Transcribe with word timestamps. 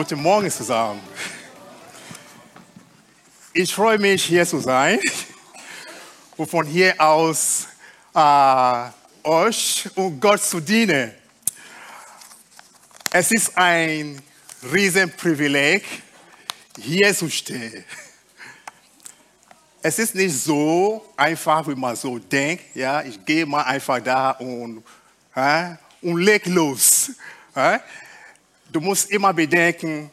Guten 0.00 0.22
Morgen 0.22 0.50
zusammen. 0.50 0.98
Ich 3.52 3.74
freue 3.74 3.98
mich, 3.98 4.24
hier 4.24 4.46
zu 4.46 4.58
sein 4.58 4.98
und 6.38 6.50
von 6.50 6.64
hier 6.64 6.98
aus 6.98 7.68
äh, 8.14 8.84
euch 9.24 9.90
und 9.96 10.18
Gott 10.18 10.42
zu 10.42 10.58
dienen. 10.58 11.12
Es 13.12 13.30
ist 13.30 13.54
ein 13.58 14.22
Riesenprivileg, 14.72 15.84
hier 16.78 17.14
zu 17.14 17.28
stehen. 17.28 17.84
Es 19.82 19.98
ist 19.98 20.14
nicht 20.14 20.34
so 20.34 21.12
einfach, 21.14 21.68
wie 21.68 21.74
man 21.74 21.94
so 21.94 22.18
denkt. 22.18 22.74
Ja, 22.74 23.02
ich 23.02 23.22
gehe 23.22 23.44
mal 23.44 23.64
einfach 23.64 24.00
da 24.00 24.30
und, 24.30 24.82
äh, 25.34 25.74
und 26.00 26.22
leg 26.22 26.46
los. 26.46 27.10
Äh? 27.54 27.80
Du 28.72 28.80
musst 28.80 29.10
immer 29.10 29.32
bedenken, 29.32 30.10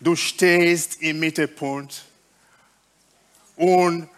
du 0.00 0.16
stehst 0.16 1.00
im 1.02 1.20
Mittelpunkt 1.20 2.04
und 3.54 4.08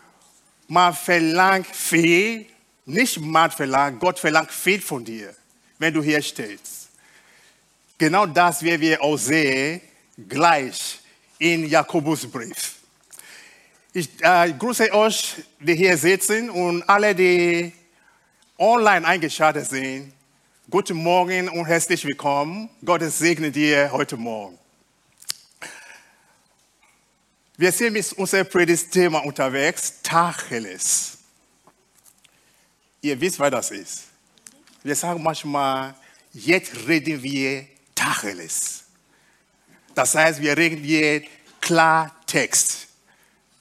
man 0.66 0.94
verlangt 0.94 1.66
viel, 1.66 2.46
nicht 2.86 3.20
man 3.20 3.50
verlangt, 3.50 4.00
Gott 4.00 4.18
verlangt 4.18 4.50
viel 4.50 4.80
von 4.80 5.04
dir, 5.04 5.34
wenn 5.78 5.92
du 5.92 6.02
hier 6.02 6.22
stehst. 6.22 6.88
Genau 7.98 8.24
das 8.24 8.62
werden 8.62 8.80
wir 8.80 9.02
auch 9.02 9.18
sehen, 9.18 9.82
gleich 10.28 11.00
in 11.38 11.68
Jakobusbrief. 11.68 12.76
Ich 13.92 14.08
äh, 14.20 14.52
grüße 14.52 14.92
euch, 14.94 15.36
die 15.60 15.74
hier 15.74 15.96
sitzen 15.96 16.48
und 16.48 16.88
alle, 16.88 17.14
die 17.14 17.72
online 18.56 19.06
eingeschaltet 19.06 19.66
sind. 19.66 20.12
Guten 20.70 20.98
Morgen 20.98 21.48
und 21.48 21.64
herzlich 21.64 22.04
willkommen. 22.04 22.68
Gott 22.84 23.00
segne 23.04 23.50
dir 23.50 23.90
heute 23.90 24.18
Morgen. 24.18 24.58
Wir 27.56 27.72
sind 27.72 27.94
mit 27.94 28.12
unserem 28.12 28.46
Predigtthema 28.46 29.20
unterwegs, 29.20 30.02
Tacheles. 30.02 31.16
Ihr 33.00 33.18
wisst, 33.18 33.40
was 33.40 33.50
das 33.50 33.70
ist. 33.70 34.02
Wir 34.82 34.94
sagen 34.94 35.22
manchmal, 35.22 35.94
jetzt 36.34 36.86
reden 36.86 37.22
wir 37.22 37.66
Tacheles. 37.94 38.84
Das 39.94 40.14
heißt, 40.14 40.42
wir 40.42 40.54
reden 40.54 40.84
hier 40.84 41.22
Klartext. 41.62 42.88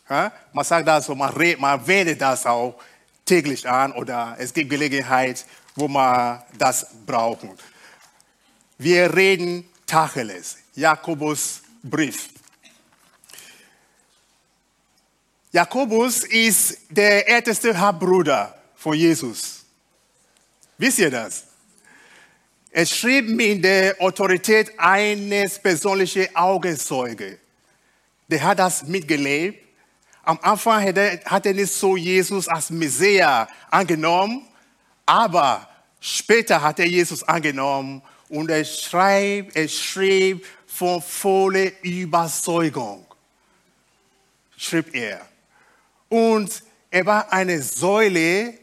Man 0.10 0.66
sagt 0.66 0.86
das 0.86 1.06
so, 1.06 1.16
man, 1.16 1.34
man 1.58 1.88
wendet 1.88 2.20
das 2.20 2.46
auch 2.46 2.78
täglich 3.24 3.66
an 3.66 3.94
oder 3.94 4.36
es 4.38 4.54
gibt 4.54 4.70
Gelegenheit, 4.70 5.46
wo 5.78 5.88
man 5.88 6.42
das 6.58 6.88
brauchen. 7.06 7.52
Wir 8.78 9.16
reden 9.16 9.70
Tacheles, 9.86 10.58
Jakobus 10.76 11.62
Brief. 11.82 12.30
Jakobus 15.52 16.24
ist 16.24 16.78
der 16.90 17.28
älteste 17.30 17.80
Halbbruder 17.80 18.56
von 18.76 18.96
Jesus. 18.96 19.64
Wisst 20.78 21.00
ihr 21.00 21.10
das? 21.10 21.46
Er 22.72 22.86
schrieb 22.86 23.30
mit 23.30 23.64
der 23.64 23.96
Autorität 24.00 24.78
eines 24.78 25.58
persönlichen 25.58 26.28
Augenzeuge. 26.36 27.40
Der 28.28 28.44
hat 28.44 28.60
das 28.60 28.84
mitgelebt. 28.84 29.64
Am 30.24 30.38
Anfang 30.42 30.84
hat 30.84 30.98
er, 30.98 31.20
hat 31.26 31.46
er 31.46 31.54
nicht 31.54 31.72
so 31.72 31.96
Jesus 31.96 32.48
als 32.48 32.70
Messias 32.70 33.48
angenommen, 33.72 34.46
aber 35.08 35.68
später 36.00 36.62
hat 36.62 36.80
er 36.80 36.86
Jesus 36.86 37.24
angenommen 37.24 38.04
und 38.30 38.52
er 38.52 38.66
schreibt, 38.66 39.56
er 39.56 39.68
schrieb 39.68 40.46
von 40.68 41.02
voller 41.02 41.72
Überzeugung, 41.82 43.06
schrieb 44.58 44.94
er. 44.94 45.26
Und 46.10 46.62
er 46.92 47.06
war 47.06 47.32
eine 47.32 47.62
Säule 47.62 48.54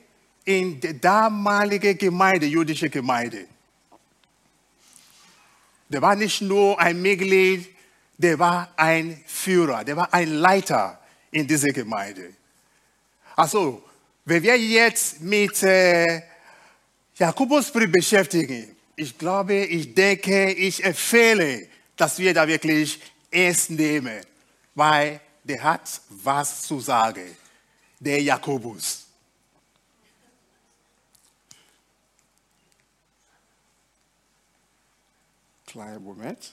in 0.44 0.78
der 0.80 0.92
damaligen 0.94 1.96
Gemeinde, 1.96 2.46
jüdische 2.46 2.90
Gemeinde. 2.90 3.46
Der 5.88 6.02
war 6.02 6.14
nicht 6.14 6.42
nur 6.42 6.78
ein 6.78 7.00
Mitglied, 7.00 7.74
der 8.18 8.38
war 8.38 8.70
ein 8.76 9.22
Führer, 9.26 9.82
der 9.82 9.96
war 9.96 10.12
ein 10.12 10.28
Leiter 10.28 11.00
in 11.30 11.46
dieser 11.46 11.72
Gemeinde. 11.72 12.34
Also, 13.34 13.82
wenn 14.26 14.42
wir 14.42 14.58
jetzt 14.58 15.20
mit 15.20 15.62
äh, 15.62 16.22
Jakobusbrief 17.16 17.92
beschäftigen, 17.92 18.74
ich 18.96 19.16
glaube, 19.16 19.54
ich 19.54 19.94
denke, 19.94 20.52
ich 20.52 20.82
empfehle, 20.82 21.68
dass 21.96 22.18
wir 22.18 22.34
da 22.34 22.46
wirklich 22.46 23.00
ernst 23.30 23.70
nehmen, 23.70 24.20
weil 24.74 25.20
der 25.44 25.62
hat 25.62 26.00
was 26.08 26.62
zu 26.62 26.80
sagen, 26.80 27.36
der 28.00 28.20
Jakobus. 28.22 29.06
Kleinen 35.66 36.02
Moment. 36.02 36.52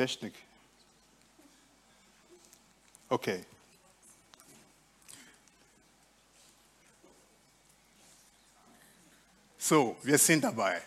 Technik. 0.00 0.32
Okay. 3.10 3.44
So, 9.58 9.98
wir 10.02 10.16
sind 10.16 10.42
dabei. 10.42 10.80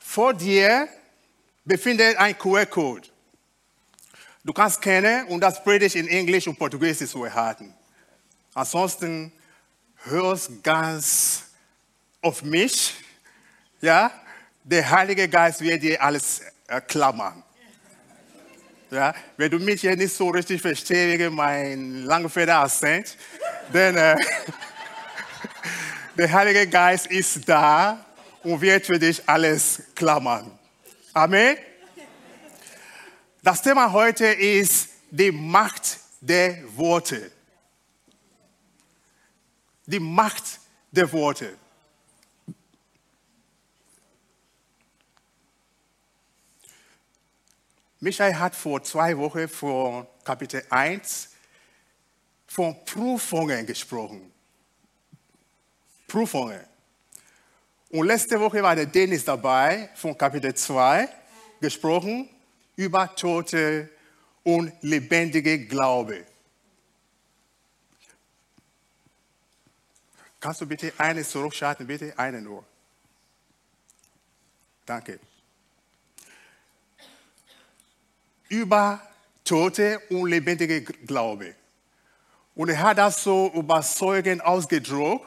Vor 0.00 0.32
dir 0.32 0.88
befindet 1.66 2.16
ein 2.16 2.38
QR-Code. 2.38 3.08
Du 4.42 4.54
kannst 4.54 4.80
kennen 4.80 5.26
und 5.26 5.40
das 5.42 5.62
Predigt 5.62 5.96
in 5.96 6.08
Englisch 6.08 6.46
und 6.46 6.58
Portugiesisch 6.58 7.10
zu 7.10 7.24
erhalten. 7.24 7.74
Ansonsten 8.54 9.30
hörst 10.04 10.64
ganz 10.64 11.42
auf 12.22 12.42
mich. 12.42 12.94
Ja, 13.82 14.10
der 14.64 14.88
Heilige 14.88 15.28
Geist 15.28 15.60
wird 15.60 15.82
dir 15.82 16.02
alles 16.02 16.40
klammern. 16.86 17.42
Ja, 18.90 19.14
wenn 19.36 19.50
du 19.50 19.58
mich 19.58 19.82
hier 19.82 19.96
nicht 19.96 20.14
so 20.14 20.30
richtig 20.30 20.62
verstehst 20.62 21.30
mein 21.30 22.04
langfeder 22.04 22.60
Akzent, 22.60 23.16
dann 23.72 23.96
äh, 23.96 24.16
der 26.16 26.32
Heilige 26.32 26.66
Geist 26.66 27.06
ist 27.08 27.46
da 27.46 28.04
und 28.42 28.60
wird 28.60 28.86
für 28.86 28.98
dich 28.98 29.22
alles 29.28 29.82
klammern. 29.94 30.58
Amen. 31.12 31.56
Das 33.42 33.60
Thema 33.60 33.92
heute 33.92 34.26
ist 34.26 34.88
die 35.10 35.32
Macht 35.32 35.98
der 36.20 36.58
Worte. 36.74 37.30
Die 39.86 40.00
Macht 40.00 40.44
der 40.90 41.12
Worte. 41.12 41.56
Michael 48.00 48.34
hat 48.36 48.54
vor 48.54 48.82
zwei 48.82 49.16
Wochen 49.18 49.48
vor 49.48 50.06
Kapitel 50.22 50.62
1 50.70 51.30
von 52.46 52.84
Prüfungen 52.84 53.66
gesprochen. 53.66 54.32
Prüfungen. 56.06 56.60
Und 57.90 58.06
letzte 58.06 58.38
Woche 58.38 58.62
war 58.62 58.76
der 58.76 58.86
Dennis 58.86 59.24
dabei 59.24 59.90
von 59.94 60.16
Kapitel 60.16 60.54
2 60.54 61.08
gesprochen 61.60 62.28
über 62.76 63.14
Tote 63.16 63.90
und 64.44 64.72
lebendige 64.82 65.66
Glaube. 65.66 66.24
Kannst 70.38 70.60
du 70.60 70.66
bitte 70.66 70.92
eine 70.98 71.24
zurückschalten, 71.24 71.86
bitte 71.86 72.16
eine 72.16 72.40
nur. 72.40 72.64
Danke. 74.86 75.18
Über 78.48 79.00
Tote 79.44 80.00
und 80.10 80.28
lebendige 80.28 80.82
Glaube. 80.82 81.54
Und 82.54 82.70
er 82.70 82.80
hat 82.80 82.98
das 82.98 83.22
so 83.22 83.50
überzeugend 83.54 84.44
ausgedrückt, 84.44 85.24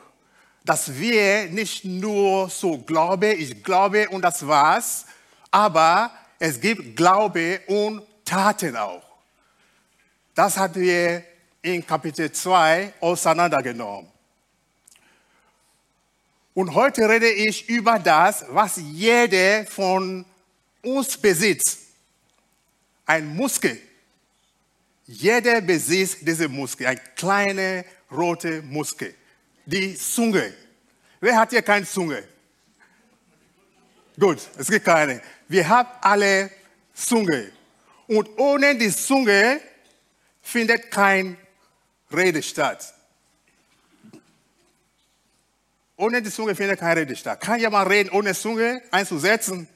dass 0.63 0.94
wir 1.00 1.45
nicht 1.45 1.85
nur 1.85 2.50
so 2.50 2.77
glauben, 2.77 3.39
ich 3.39 3.63
glaube 3.63 4.09
und 4.09 4.21
das 4.21 4.45
war's, 4.45 5.06
aber 5.50 6.12
es 6.38 6.59
gibt 6.59 6.95
Glaube 6.95 7.62
und 7.68 8.03
Taten 8.25 8.75
auch. 8.75 9.03
Das 10.35 10.57
hat 10.57 10.75
wir 10.75 11.23
in 11.62 11.85
Kapitel 11.85 12.31
2 12.31 12.94
auseinandergenommen. 13.00 14.09
Und 16.53 16.73
heute 16.73 17.07
rede 17.07 17.29
ich 17.29 17.69
über 17.69 17.97
das, 17.97 18.45
was 18.50 18.77
jeder 18.77 19.65
von 19.65 20.25
uns 20.81 21.18
besitzt. 21.18 21.81
Ein 23.11 23.35
Muskel. 23.35 23.77
Jeder 25.05 25.59
besitzt 25.59 26.19
diese 26.21 26.47
Muskel, 26.47 26.87
ein 26.87 27.01
kleiner 27.13 27.83
roter 28.09 28.61
Muskel. 28.61 29.13
Die 29.65 29.97
Zunge. 29.97 30.53
Wer 31.19 31.35
hat 31.35 31.49
hier 31.49 31.61
keine 31.61 31.85
Zunge? 31.85 32.23
Gut, 34.17 34.37
es 34.57 34.69
gibt 34.69 34.85
keine. 34.85 35.21
Wir 35.49 35.67
haben 35.67 35.89
alle 35.99 36.51
Zunge. 36.93 37.51
Und 38.07 38.29
ohne 38.37 38.77
die 38.77 38.95
Zunge 38.95 39.59
findet 40.41 40.89
kein 40.89 41.35
Rede 42.13 42.41
statt. 42.41 42.93
Ohne 45.97 46.21
die 46.21 46.31
Zunge 46.31 46.55
findet 46.55 46.79
keine 46.79 47.01
Rede 47.01 47.17
statt. 47.17 47.41
Kann 47.41 47.59
jemand 47.59 47.89
reden, 47.89 48.09
ohne 48.11 48.33
Zunge 48.33 48.81
einzusetzen? 48.89 49.67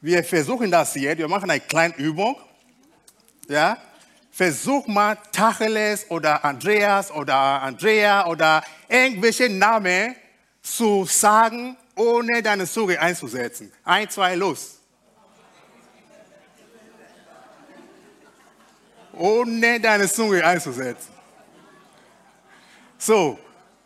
Wir 0.00 0.24
versuchen 0.24 0.70
das 0.70 0.94
jetzt. 0.94 1.18
Wir 1.18 1.28
machen 1.28 1.50
eine 1.50 1.60
kleine 1.60 1.94
Übung. 1.96 2.36
Ja? 3.48 3.76
Versuch 4.30 4.86
mal 4.86 5.16
Tacheles 5.30 6.10
oder 6.10 6.44
Andreas 6.44 7.10
oder 7.10 7.62
Andrea 7.62 8.26
oder 8.26 8.64
irgendwelche 8.88 9.48
Namen 9.48 10.16
zu 10.60 11.04
sagen, 11.04 11.76
ohne 11.94 12.42
deine 12.42 12.66
Zunge 12.66 12.98
einzusetzen. 12.98 13.70
Ein, 13.84 14.10
zwei, 14.10 14.34
los. 14.34 14.78
Ohne 19.12 19.78
deine 19.78 20.10
Zunge 20.10 20.44
einzusetzen. 20.44 21.12
So, 22.98 23.38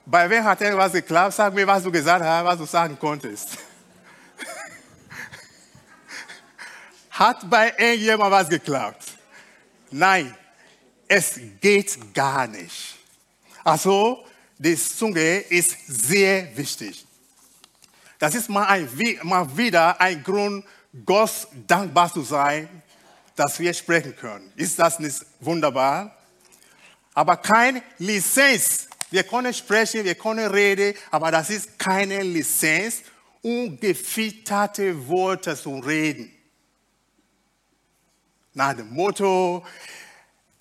bei 0.06 0.30
wem 0.30 0.44
hat 0.44 0.62
etwas 0.62 0.92
geklappt? 0.92 1.34
Sag 1.34 1.52
mir, 1.52 1.66
was 1.66 1.82
du 1.82 1.92
gesagt 1.92 2.24
hast, 2.24 2.44
was 2.44 2.56
du 2.56 2.64
sagen 2.64 2.98
konntest. 2.98 3.50
hat 7.10 7.50
bei 7.50 7.74
irgendjemand 7.76 8.30
was 8.30 8.48
geklappt? 8.48 9.07
Nein, 9.90 10.34
es 11.06 11.40
geht 11.60 12.14
gar 12.14 12.46
nicht. 12.46 12.96
Also, 13.64 14.24
die 14.58 14.76
Zunge 14.76 15.38
ist 15.38 15.76
sehr 15.86 16.56
wichtig. 16.56 17.06
Das 18.18 18.34
ist 18.34 18.48
mal, 18.48 18.66
ein, 18.66 18.88
mal 19.22 19.56
wieder 19.56 20.00
ein 20.00 20.22
Grund, 20.22 20.64
Gott 21.04 21.48
dankbar 21.66 22.12
zu 22.12 22.22
sein, 22.22 22.68
dass 23.36 23.58
wir 23.58 23.72
sprechen 23.72 24.16
können. 24.16 24.52
Ist 24.56 24.78
das 24.78 24.98
nicht 24.98 25.24
wunderbar? 25.40 26.16
Aber 27.14 27.36
kein 27.36 27.82
Lizenz. 27.98 28.88
Wir 29.10 29.22
können 29.22 29.54
sprechen, 29.54 30.04
wir 30.04 30.16
können 30.16 30.50
reden, 30.50 30.94
aber 31.10 31.30
das 31.30 31.48
ist 31.50 31.78
keine 31.78 32.22
Lizenz, 32.22 33.02
um 33.40 33.78
Worte 35.08 35.56
zu 35.56 35.78
reden. 35.78 36.30
Nach 38.54 38.74
dem 38.74 38.92
Motto, 38.92 39.64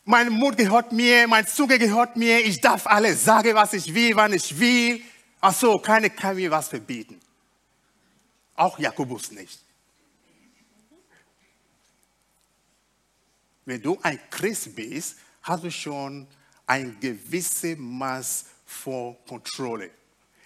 mein 0.06 0.30
Mund 0.30 0.57
gehört 0.57 0.92
mir, 0.92 1.28
mein 1.28 1.45
Zunge 1.45 1.78
gehört 1.78 2.16
mir, 2.16 2.39
ich 2.39 2.62
darf 2.62 2.88
alles 2.88 3.24
sagen, 3.24 3.54
was 3.56 3.74
ich 3.74 3.94
will, 3.94 4.16
wann 4.16 4.34
ich 4.34 4.57
will. 4.57 5.01
Ach 5.42 5.54
so, 5.54 5.78
keiner 5.80 6.10
kann 6.10 6.36
mir 6.36 6.50
was 6.50 6.69
verbieten. 6.69 7.19
Auch 8.56 8.80
Jakobus 8.80 9.31
nicht. 9.31 9.60
Wenn 13.66 13.81
du 13.81 14.00
ein 14.01 14.19
Christ 14.30 14.74
bist, 14.75 15.18
hast 15.44 15.63
du 15.63 15.69
schon 15.69 16.25
ein 16.66 16.98
gewisses 17.00 17.78
Maß 17.78 18.45
von 18.66 19.18
Kontrolle. 19.28 19.92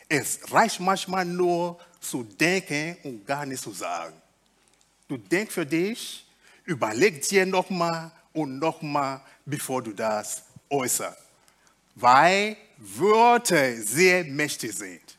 Es 0.10 0.40
reicht 0.52 0.80
manchmal 0.80 1.26
nur 1.26 1.80
zu 2.00 2.24
denken 2.24 2.98
und 3.04 3.26
gar 3.26 3.46
nicht 3.46 3.62
zu 3.62 3.72
sagen. 3.72 4.20
Du 5.08 5.18
denkst 5.18 5.54
für 5.54 5.66
dich, 5.66 6.26
überleg 6.66 7.28
dir 7.28 7.46
nochmal 7.46 8.12
und 8.34 8.60
nochmal, 8.60 9.22
bevor 9.46 9.82
du 9.82 9.92
das 9.92 10.44
äußerst. 10.70 11.18
Weil 11.96 12.58
Worte 12.78 13.82
sehr 13.82 14.24
mächtig 14.24 14.74
sind. 14.74 15.18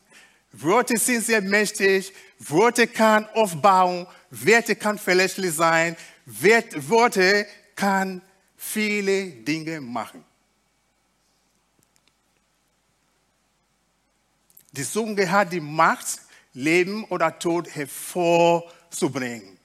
Worte 0.51 0.97
sind 0.97 1.23
sehr 1.23 1.41
mächtig. 1.41 2.13
Worte 2.39 2.87
kann 2.87 3.27
aufbauen. 3.29 4.07
Worte 4.29 4.75
kann 4.75 4.97
verletzlich 4.97 5.53
sein. 5.53 5.95
Worte 6.25 7.47
kann 7.75 8.21
viele 8.57 9.27
Dinge 9.27 9.81
machen. 9.81 10.23
Die 14.71 14.83
Zunge 14.83 15.29
hat 15.29 15.53
die 15.53 15.59
Macht, 15.59 16.19
Leben 16.53 17.03
oder 17.05 17.37
Tod 17.37 17.67
hervorzubringen. 17.75 19.57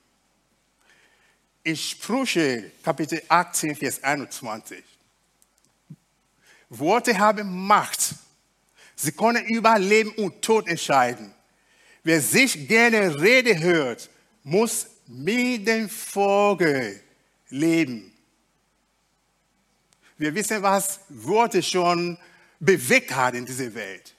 In 1.68 1.76
Sprüche 1.76 2.72
Kapitel 2.82 3.20
18, 3.28 3.76
Vers 3.76 4.02
21. 4.02 4.82
Worte 6.70 7.18
haben 7.18 7.66
Macht. 7.66 8.14
Sie 8.96 9.12
können 9.12 9.44
über 9.44 9.78
Leben 9.78 10.12
und 10.12 10.40
Tod 10.40 10.66
entscheiden. 10.66 11.34
Wer 12.02 12.22
sich 12.22 12.66
gerne 12.66 13.20
Rede 13.20 13.58
hört, 13.58 14.08
muss 14.44 14.86
mit 15.08 15.68
dem 15.68 15.90
Vogel 15.90 17.02
leben. 17.50 18.14
Wir 20.16 20.34
wissen, 20.34 20.62
was 20.62 21.00
Worte 21.10 21.62
schon 21.62 22.16
bewegt 22.58 23.14
hat 23.14 23.34
in 23.34 23.44
dieser 23.44 23.74
Welt. 23.74 24.14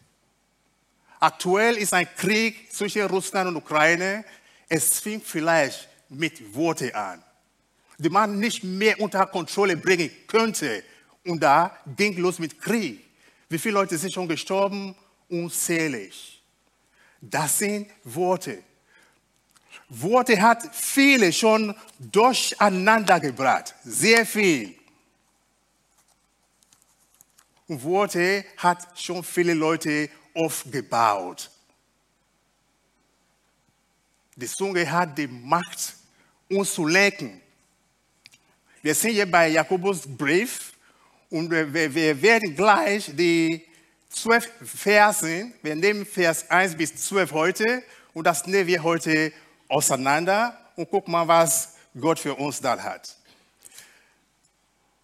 Aktuell 1.20 1.78
ist 1.78 1.96
ein 1.96 2.08
Krieg 2.16 2.72
zwischen 2.72 3.08
Russland 3.08 3.48
und 3.48 3.56
Ukraine. 3.56 4.24
Es 4.68 5.00
fing 5.00 5.20
vielleicht 5.20 5.90
mit 6.10 6.54
Worten 6.54 6.94
an, 6.94 7.24
die 8.00 8.10
man 8.10 8.40
nicht 8.40 8.64
mehr 8.64 9.00
unter 9.00 9.26
Kontrolle 9.28 9.76
bringen 9.78 10.10
könnte. 10.26 10.84
Und 11.26 11.44
da 11.44 11.78
ging 11.98 12.18
los 12.18 12.40
mit 12.40 12.60
Krieg. 12.60 13.06
Wie 13.50 13.60
viele 13.60 13.76
Leute 13.76 13.98
sind 13.98 14.14
schon 14.14 14.28
gestorben? 14.28 14.96
Unzählig. 15.28 16.42
Das 17.22 17.60
sind 17.60 17.88
Worte. 18.06 18.64
Worte 19.90 20.42
hat 20.42 20.74
viele 20.74 21.34
schon 21.34 21.76
durcheinander 22.00 23.20
gebracht. 23.20 23.76
Sehr 23.84 24.26
viel. 24.26 24.76
Und 27.68 27.84
Worte 27.84 28.46
hat 28.58 28.98
schon 28.98 29.24
viele 29.24 29.54
Leute 29.54 30.10
aufgebaut. 30.34 31.52
Die 34.36 34.48
Zunge 34.48 34.90
hat 34.90 35.18
die 35.18 35.28
Macht, 35.28 35.96
uns 36.50 36.74
zu 36.74 36.88
lenken. 36.88 37.42
Wir 38.82 38.96
sind 38.96 39.12
hier 39.12 39.30
bei 39.30 39.50
Jakobus 39.50 40.04
Brief 40.08 40.72
und 41.30 41.52
wir, 41.52 41.94
wir 41.94 42.22
werden 42.22 42.56
gleich 42.56 43.12
die 43.14 43.66
zwölf 44.08 44.50
Versen, 44.64 45.54
wir 45.62 45.76
nehmen 45.76 46.06
Vers 46.06 46.50
1 46.50 46.76
bis 46.76 46.96
12 46.96 47.32
heute 47.34 47.84
und 48.14 48.24
das 48.26 48.48
nehmen 48.48 48.68
wir 48.68 48.82
heute 48.82 49.34
auseinander 49.68 50.58
und 50.78 50.90
gucken 50.90 51.12
mal, 51.12 51.28
was 51.28 51.76
Gott 52.00 52.20
für 52.20 52.34
uns 52.36 52.62
da 52.62 52.82
hat. 52.82 53.18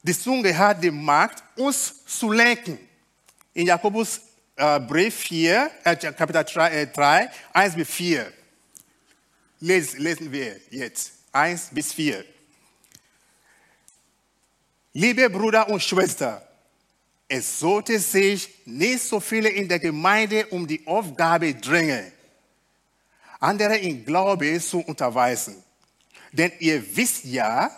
Die 0.02 0.18
Zunge 0.18 0.58
hat 0.58 0.82
die 0.82 0.92
Macht, 0.92 1.44
uns 1.58 2.06
zu 2.06 2.32
lenken. 2.32 2.80
In 3.54 3.68
Jakobus 3.68 4.22
äh, 4.56 4.80
Brief 4.80 5.16
4, 5.16 5.70
äh, 5.84 5.96
Kapitel 5.98 6.46
3, 6.46 6.70
äh, 6.70 6.88
3, 6.88 7.30
1 7.52 7.76
bis 7.76 7.90
4. 7.90 8.32
Lesen, 9.60 10.00
lesen 10.00 10.32
wir 10.32 10.56
jetzt. 10.70 11.12
1 11.34 11.72
bis 11.74 11.92
4. 11.92 12.24
Liebe 14.98 15.30
Brüder 15.30 15.68
und 15.68 15.84
Schwestern, 15.84 16.42
es 17.28 17.60
sollte 17.60 18.00
sich 18.00 18.48
nicht 18.64 19.04
so 19.04 19.20
viele 19.20 19.50
in 19.50 19.68
der 19.68 19.78
Gemeinde 19.78 20.46
um 20.48 20.66
die 20.66 20.88
Aufgabe 20.88 21.54
drängen, 21.54 22.14
andere 23.42 23.76
in 23.76 24.06
Glaube 24.06 24.58
zu 24.62 24.80
unterweisen. 24.80 25.62
Denn 26.32 26.54
ihr 26.60 26.82
wisst 26.96 27.26
ja, 27.26 27.70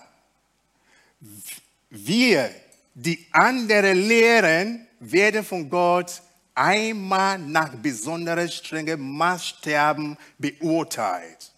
wir, 1.89 2.51
die 2.93 3.25
andere 3.31 3.93
lehren, 3.93 4.85
werden 4.99 5.43
von 5.43 5.67
Gott 5.67 6.21
einmal 6.53 7.39
nach 7.39 7.73
besonders 7.77 8.53
strengen 8.53 9.17
Maßstäben 9.17 10.15
beurteilt. 10.37 11.51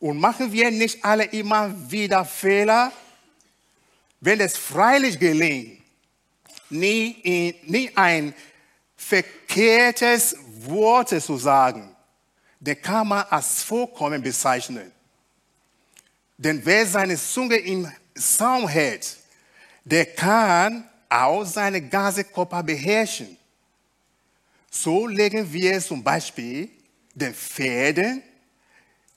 Und 0.00 0.18
machen 0.18 0.50
wir 0.50 0.72
nicht 0.72 1.04
alle 1.04 1.26
immer 1.26 1.72
wieder 1.88 2.24
Fehler? 2.24 2.90
Wenn 4.20 4.40
es 4.40 4.56
freilich 4.56 5.18
gelingt, 5.18 5.82
nie, 6.68 7.54
nie 7.66 7.90
ein 7.96 8.34
verkehrtes 8.96 10.36
Wort 10.66 11.08
zu 11.08 11.36
sagen, 11.38 11.96
dann 12.60 12.80
kann 12.82 13.08
man 13.08 13.24
als 13.30 13.62
vollkommen 13.62 14.22
bezeichnen. 14.22 14.92
Denn 16.36 16.64
wer 16.64 16.86
seine 16.86 17.16
Zunge 17.16 17.56
im 17.56 17.90
Saum 18.14 18.68
hält, 18.68 19.16
der 19.84 20.06
kann 20.06 20.88
auch 21.08 21.44
seine 21.44 21.80
ganze 21.80 22.24
Körper 22.24 22.62
beherrschen. 22.62 23.36
So 24.70 25.06
legen 25.06 25.50
wir 25.52 25.80
zum 25.80 26.02
Beispiel 26.02 26.68
den 27.14 27.34
Pferden 27.34 28.22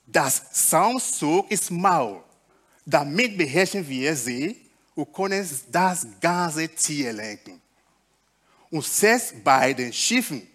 Das 0.05 0.41
Saumzug 0.51 1.49
ist 1.51 1.71
Maul. 1.71 2.23
Damit 2.85 3.37
beherrschen 3.37 3.87
wir 3.87 4.15
sie 4.15 4.62
und 4.95 5.13
können 5.13 5.47
das 5.71 6.07
ganze 6.21 6.69
Tier 6.69 7.13
lenken. 7.13 7.61
Und 8.69 8.85
selbst 8.85 9.43
bei 9.43 9.73
den 9.73 9.93
Schiffen, 9.93 10.47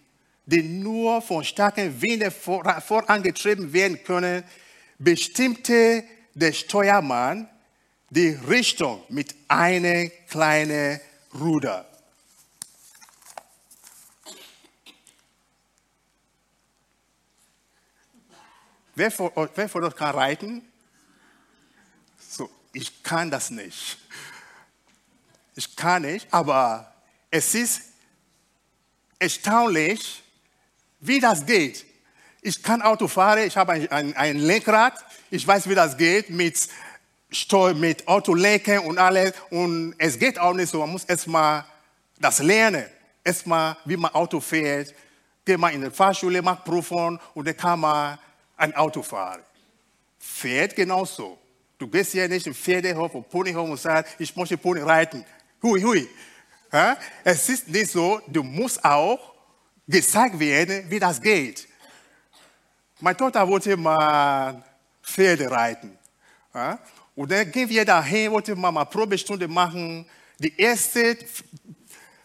die 0.46 0.62
nur 0.62 1.20
von 1.22 1.44
starken 1.44 2.00
Winden 2.00 2.30
vorangetrieben 2.30 3.72
werden 3.72 4.02
können, 4.02 4.42
bestimmte 4.98 6.04
der 6.34 6.52
Steuermann 6.52 7.48
die 8.10 8.30
Richtung 8.48 9.02
mit 9.08 9.34
einem 9.46 10.10
kleinen 10.28 11.00
Ruder. 11.38 11.86
Wer 18.94 19.10
von 19.10 19.30
euch 19.84 19.94
kann 19.94 20.14
reiten? 20.14 20.67
Ich 22.78 23.02
kann 23.02 23.28
das 23.28 23.50
nicht. 23.50 23.98
Ich 25.56 25.74
kann 25.74 26.02
nicht, 26.02 26.28
aber 26.30 26.94
es 27.28 27.52
ist 27.56 27.82
erstaunlich, 29.18 30.22
wie 31.00 31.18
das 31.18 31.44
geht. 31.44 31.84
Ich 32.40 32.62
kann 32.62 32.80
Auto 32.80 33.08
fahren, 33.08 33.40
ich 33.48 33.56
habe 33.56 33.72
ein, 33.72 33.90
ein, 33.90 34.16
ein 34.16 34.38
Lenkrad, 34.38 34.94
ich 35.28 35.44
weiß, 35.44 35.68
wie 35.68 35.74
das 35.74 35.96
geht 35.96 36.30
mit 36.30 36.68
Steu 37.32 37.74
mit 37.74 38.06
Autolenken 38.06 38.78
und 38.78 38.96
alles. 38.96 39.32
Und 39.50 39.96
es 39.98 40.16
geht 40.16 40.38
auch 40.38 40.54
nicht 40.54 40.70
so. 40.70 40.78
Man 40.78 40.90
muss 40.90 41.04
erstmal 41.04 41.64
das 42.20 42.38
lernen. 42.38 42.86
Erstmal, 43.24 43.76
wie 43.86 43.96
man 43.96 44.14
Auto 44.14 44.38
fährt. 44.38 44.94
Geht 45.44 45.58
man 45.58 45.74
in 45.74 45.82
die 45.82 45.90
Fahrschule, 45.90 46.42
macht 46.42 46.64
Prüfung 46.64 47.18
und 47.34 47.44
dann 47.44 47.56
kann 47.56 47.80
man 47.80 48.20
ein 48.56 48.72
Auto 48.76 49.02
fahren. 49.02 49.42
Pferd 50.20 50.76
genauso. 50.76 51.38
Du 51.78 51.86
gehst 51.86 52.10
hier 52.10 52.28
nicht 52.28 52.44
im 52.46 52.54
Pferdehof 52.54 53.14
oder 53.14 53.28
Ponyhof 53.28 53.70
und 53.70 53.78
sagst, 53.78 54.16
ich 54.18 54.34
möchte 54.34 54.58
Pony 54.58 54.80
reiten. 54.80 55.24
Hui, 55.62 55.80
hui. 55.80 56.08
Ja? 56.72 56.96
Es 57.22 57.48
ist 57.48 57.68
nicht 57.68 57.92
so, 57.92 58.20
du 58.26 58.42
musst 58.42 58.84
auch 58.84 59.32
gezeigt 59.86 60.38
werden, 60.40 60.90
wie 60.90 60.98
das 60.98 61.22
geht. 61.22 61.68
Meine 62.98 63.16
Tochter 63.16 63.46
wollte 63.46 63.76
mal 63.76 64.60
Pferde 65.02 65.48
reiten. 65.48 65.96
Ja? 66.52 66.80
Und 67.14 67.30
dann 67.30 67.50
gehen 67.52 67.68
wir 67.68 67.84
dahin, 67.84 68.32
wollte 68.32 68.56
mal 68.56 68.76
eine 68.76 68.84
Probestunde 68.84 69.46
machen. 69.46 70.04
Die 70.40 70.60
erste 70.60 71.16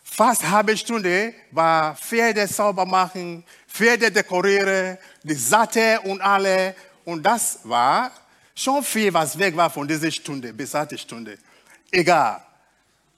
fast 0.03 0.49
halbe 0.49 0.75
Stunde 0.75 1.33
war 1.51 1.95
Pferde 1.95 2.47
sauber 2.47 2.85
machen, 2.85 3.43
Pferde 3.67 4.11
dekorieren, 4.11 4.97
die 5.21 5.35
Satte 5.35 6.01
und 6.01 6.21
alle. 6.21 6.75
Und 7.05 7.23
das 7.23 7.59
war 7.63 8.11
schon 8.55 8.83
viel, 8.83 9.13
was 9.13 9.37
weg 9.37 9.55
war 9.55 9.69
von 9.69 9.87
dieser 9.87 10.11
Stunde, 10.11 10.53
besagte 10.53 10.97
Stunde. 10.97 11.37
Egal. 11.91 12.41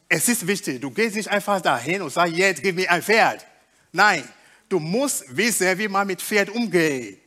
Es 0.08 0.30
ist 0.30 0.46
wichtig, 0.46 0.80
du 0.80 0.92
gehst 0.92 1.16
nicht 1.16 1.30
einfach 1.30 1.60
dahin 1.60 2.02
und 2.02 2.12
sagst, 2.12 2.34
jetzt 2.36 2.62
gib 2.62 2.76
mir 2.76 2.90
ein 2.92 3.02
Pferd. 3.02 3.46
Nein, 3.92 4.28
du 4.70 4.80
musst 4.80 5.26
wissen, 5.36 5.78
wie 5.78 5.88
man 5.88 6.06
mit 6.06 6.22
Pferd 6.22 6.50
umgeht. 6.50 7.20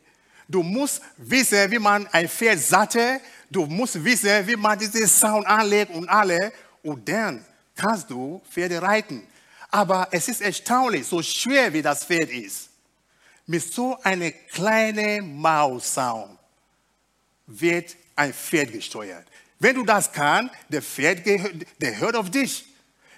Du 0.48 0.62
musst 0.62 1.02
wissen, 1.16 1.70
wie 1.70 1.78
man 1.78 2.06
ein 2.08 2.28
Pferd 2.28 2.58
satte. 2.60 3.20
Du 3.50 3.66
musst 3.66 4.02
wissen, 4.02 4.46
wie 4.46 4.56
man 4.56 4.78
diesen 4.78 5.06
Sound 5.06 5.46
anlegt 5.46 5.92
und 5.92 6.08
alle. 6.08 6.52
Und 6.82 7.06
dann 7.08 7.44
kannst 7.74 8.08
du 8.10 8.40
Pferde 8.50 8.80
reiten. 8.80 9.26
Aber 9.70 10.08
es 10.10 10.28
ist 10.28 10.40
erstaunlich, 10.40 11.06
so 11.06 11.22
schwer 11.22 11.72
wie 11.72 11.82
das 11.82 12.04
Pferd 12.04 12.30
ist. 12.30 12.70
Mit 13.46 13.62
so 13.62 14.00
einem 14.02 14.32
kleinen 14.50 15.36
Maussound 15.36 16.37
wird 17.48 17.96
ein 18.14 18.32
Pferd 18.32 18.72
gesteuert. 18.72 19.26
Wenn 19.58 19.74
du 19.74 19.84
das 19.84 20.12
kannst, 20.12 20.54
der 20.68 20.82
Pferd 20.82 21.26
der 21.26 21.98
hört 21.98 22.14
auf 22.14 22.30
dich. 22.30 22.64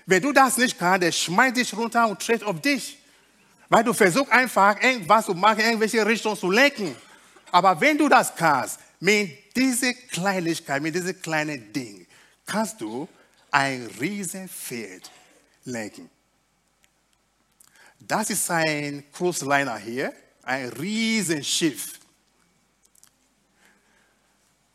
Wenn 0.07 0.23
du 0.23 0.33
das 0.33 0.57
nicht 0.57 0.79
kannst, 0.79 1.03
der 1.03 1.13
schmeißt 1.13 1.57
dich 1.57 1.77
runter 1.77 2.09
und 2.09 2.21
tritt 2.21 2.43
auf 2.43 2.61
dich. 2.61 2.99
Weil 3.69 3.85
du 3.85 3.93
versuchst 3.93 4.33
einfach 4.33 4.81
irgendwas 4.83 5.27
zu 5.27 5.35
machen, 5.35 5.61
irgendwelche 5.61 6.05
Richtungen 6.05 6.37
zu 6.37 6.51
lenken. 6.51 6.97
Aber 7.53 7.79
wenn 7.81 7.99
du 7.99 8.09
das 8.09 8.35
kannst, 8.35 8.81
mit 9.01 9.57
dieser 9.57 9.93
Kleinigkeit, 9.93 10.83
mit 10.83 10.95
diesem 10.95 11.21
kleinen 11.21 11.73
Ding, 11.73 12.07
kannst 12.47 12.81
du 12.81 13.09
ein 13.51 13.89
Riesenpferd 14.01 15.11
lenken. 15.65 16.09
Das 17.99 18.31
ist 18.31 18.51
ein 18.51 19.05
Cruise 19.13 19.45
Liner 19.45 19.77
hier, 19.77 20.13
ein 20.43 20.69
Riesenschiff. 20.71 22.00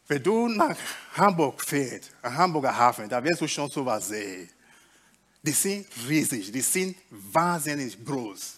Wenn 0.08 0.22
du 0.22 0.48
nach 0.48 0.78
Hamburg 1.18 1.64
fährst, 1.64 2.12
am 2.22 2.38
Hamburger 2.38 2.78
Hafen, 2.78 3.10
da 3.10 3.24
wirst 3.24 3.42
du 3.42 3.48
schon 3.48 3.70
sowas 3.72 4.08
sehen. 4.08 4.50
Die 5.42 5.52
sind 5.52 5.88
riesig, 6.08 6.52
die 6.52 6.62
sind 6.62 6.96
wahnsinnig 7.10 8.04
groß. 8.06 8.58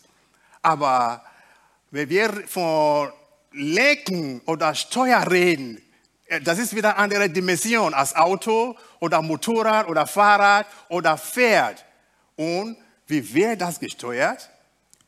Aber 0.62 1.24
wenn 1.92 2.10
wir 2.10 2.48
von 2.48 3.12
Lenken 3.54 4.42
oder 4.46 4.76
Steuer 4.76 5.26
reden, 5.32 5.82
äh, 6.26 6.42
das 6.42 6.60
ist 6.60 6.76
wieder 6.76 6.98
eine 6.98 7.04
andere 7.04 7.30
Dimension 7.30 7.94
als 7.94 8.14
Auto 8.14 8.76
oder 9.00 9.22
Motorrad 9.22 9.88
oder 9.88 10.06
Fahrrad 10.06 10.68
oder 10.90 11.18
Pferd. 11.18 11.86
Und 12.36 12.78
wie 13.08 13.34
wird 13.34 13.62
das 13.62 13.80
gesteuert? 13.80 14.50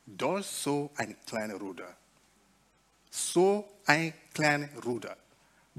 Durch 0.06 0.46
so 0.46 0.90
ein 0.96 1.18
kleines 1.26 1.60
Ruder. 1.60 1.98
So 3.12 3.68
ein 3.86 4.14
kleines 4.34 4.70
Ruder 4.86 5.18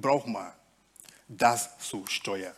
braucht 0.01 0.27
man, 0.27 0.53
das 1.29 1.79
zu 1.79 2.07
steuern. 2.07 2.55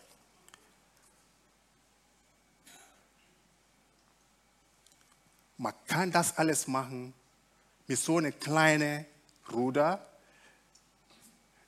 Man 5.59 5.75
kann 5.87 6.11
das 6.11 6.37
alles 6.37 6.67
machen 6.67 7.13
mit 7.87 7.99
so 7.99 8.19
einem 8.19 8.39
kleinen 8.39 9.07
Ruder, 9.53 10.05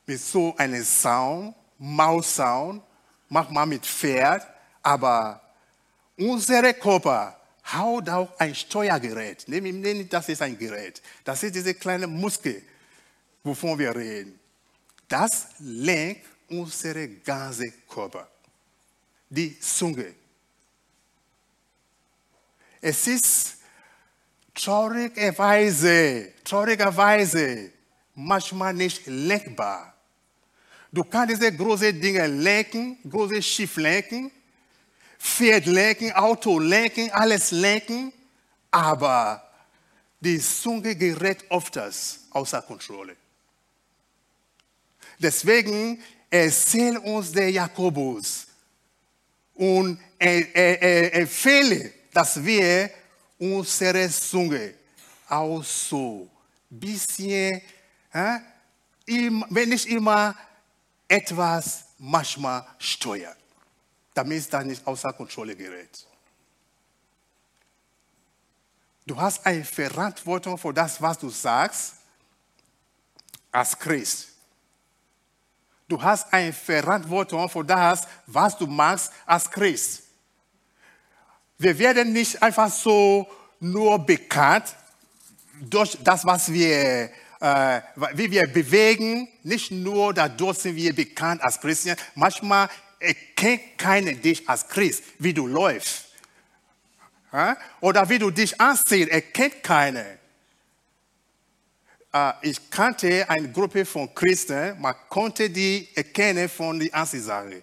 mit 0.06 0.20
so 0.20 0.56
einem 0.56 0.82
Sound, 0.84 1.54
Maussound, 1.78 2.82
macht 3.28 3.50
man 3.50 3.68
mit 3.68 3.84
Pferd, 3.84 4.46
aber 4.82 5.40
unsere 6.16 6.74
Körper 6.74 7.38
haut 7.72 8.08
auch 8.08 8.38
ein 8.38 8.54
Steuergerät. 8.54 9.46
Das 10.10 10.28
ist 10.28 10.42
ein 10.42 10.58
Gerät. 10.58 11.02
Das 11.24 11.42
ist 11.42 11.54
diese 11.54 11.74
kleine 11.74 12.06
Muskel, 12.06 12.62
wovon 13.42 13.78
wir 13.78 13.94
reden. 13.94 14.38
Das 15.08 15.48
lenkt 15.58 16.26
unsere 16.48 17.08
ganze 17.08 17.70
Körper. 17.88 18.28
Die 19.28 19.58
Zunge. 19.58 20.14
Es 22.80 23.06
ist 23.06 23.56
traurigerweise, 24.54 26.32
traurigerweise 26.44 27.72
manchmal 28.14 28.74
nicht 28.74 29.06
lenkbar. 29.06 29.94
Du 30.92 31.02
kannst 31.02 31.34
diese 31.34 31.52
großen 31.52 32.00
Dinge 32.00 32.26
lenken, 32.26 32.98
große 33.08 33.42
Schiff 33.42 33.76
lenken, 33.76 34.30
Pferd 35.18 35.66
lenken, 35.66 36.12
Auto 36.12 36.58
lenken, 36.58 37.10
alles 37.10 37.50
lenken, 37.50 38.12
aber 38.70 39.42
die 40.20 40.38
Zunge 40.38 40.94
gerät 40.94 41.44
oft 41.48 41.78
außer 42.30 42.62
Kontrolle. 42.62 43.16
Deswegen 45.24 46.02
erzählt 46.28 46.98
uns 46.98 47.32
der 47.32 47.50
Jakobus 47.50 48.46
und 49.54 49.98
er, 50.18 51.14
empfehle, 51.14 51.94
dass 52.12 52.44
wir 52.44 52.90
unsere 53.38 54.10
Zunge 54.10 54.74
auch 55.26 55.64
so 55.64 56.28
ein 56.70 56.78
bisschen, 56.78 57.62
wenn 58.12 59.68
nicht 59.70 59.86
immer 59.86 60.36
etwas 61.08 61.84
manchmal 61.96 62.66
steuert, 62.78 63.38
damit 64.12 64.40
es 64.40 64.50
dann 64.50 64.66
nicht 64.66 64.86
außer 64.86 65.10
Kontrolle 65.14 65.56
gerät. 65.56 66.06
Du 69.06 69.16
hast 69.18 69.46
eine 69.46 69.64
Verantwortung 69.64 70.58
für 70.58 70.74
das, 70.74 71.00
was 71.00 71.18
du 71.18 71.30
sagst, 71.30 71.94
als 73.50 73.78
Christ. 73.78 74.33
Du 75.88 76.00
hast 76.00 76.32
eine 76.32 76.52
Verantwortung 76.52 77.48
für 77.48 77.64
das, 77.64 78.06
was 78.26 78.56
du 78.56 78.66
machst 78.66 79.12
als 79.26 79.50
Christ. 79.50 80.02
Wir 81.58 81.78
werden 81.78 82.12
nicht 82.12 82.42
einfach 82.42 82.70
so 82.70 83.28
nur 83.60 83.98
bekannt 83.98 84.74
durch 85.60 85.96
das, 86.02 86.24
was 86.24 86.52
wir, 86.52 87.10
äh, 87.40 87.80
wie 88.14 88.30
wir 88.30 88.46
bewegen. 88.48 89.28
Nicht 89.42 89.70
nur 89.70 90.14
dadurch 90.14 90.58
sind 90.58 90.76
wir 90.76 90.94
bekannt 90.94 91.42
als 91.42 91.60
Christen. 91.60 91.96
Manchmal 92.14 92.68
erkennt 92.98 93.78
keiner 93.78 94.12
dich 94.12 94.48
als 94.48 94.66
Christ, 94.66 95.04
wie 95.18 95.34
du 95.34 95.46
läufst. 95.46 96.06
Oder 97.80 98.08
wie 98.08 98.18
du 98.18 98.30
dich 98.30 98.60
ansiehst, 98.60 99.10
erkennt 99.10 99.62
keiner. 99.62 100.04
Ich 102.42 102.70
kannte 102.70 103.28
eine 103.28 103.50
Gruppe 103.50 103.84
von 103.84 104.14
Christen, 104.14 104.80
man 104.80 104.94
konnte 105.08 105.50
die 105.50 105.88
erkennen 105.94 106.48
von 106.48 106.78
der 106.78 106.94
Ansichtssache. 106.94 107.62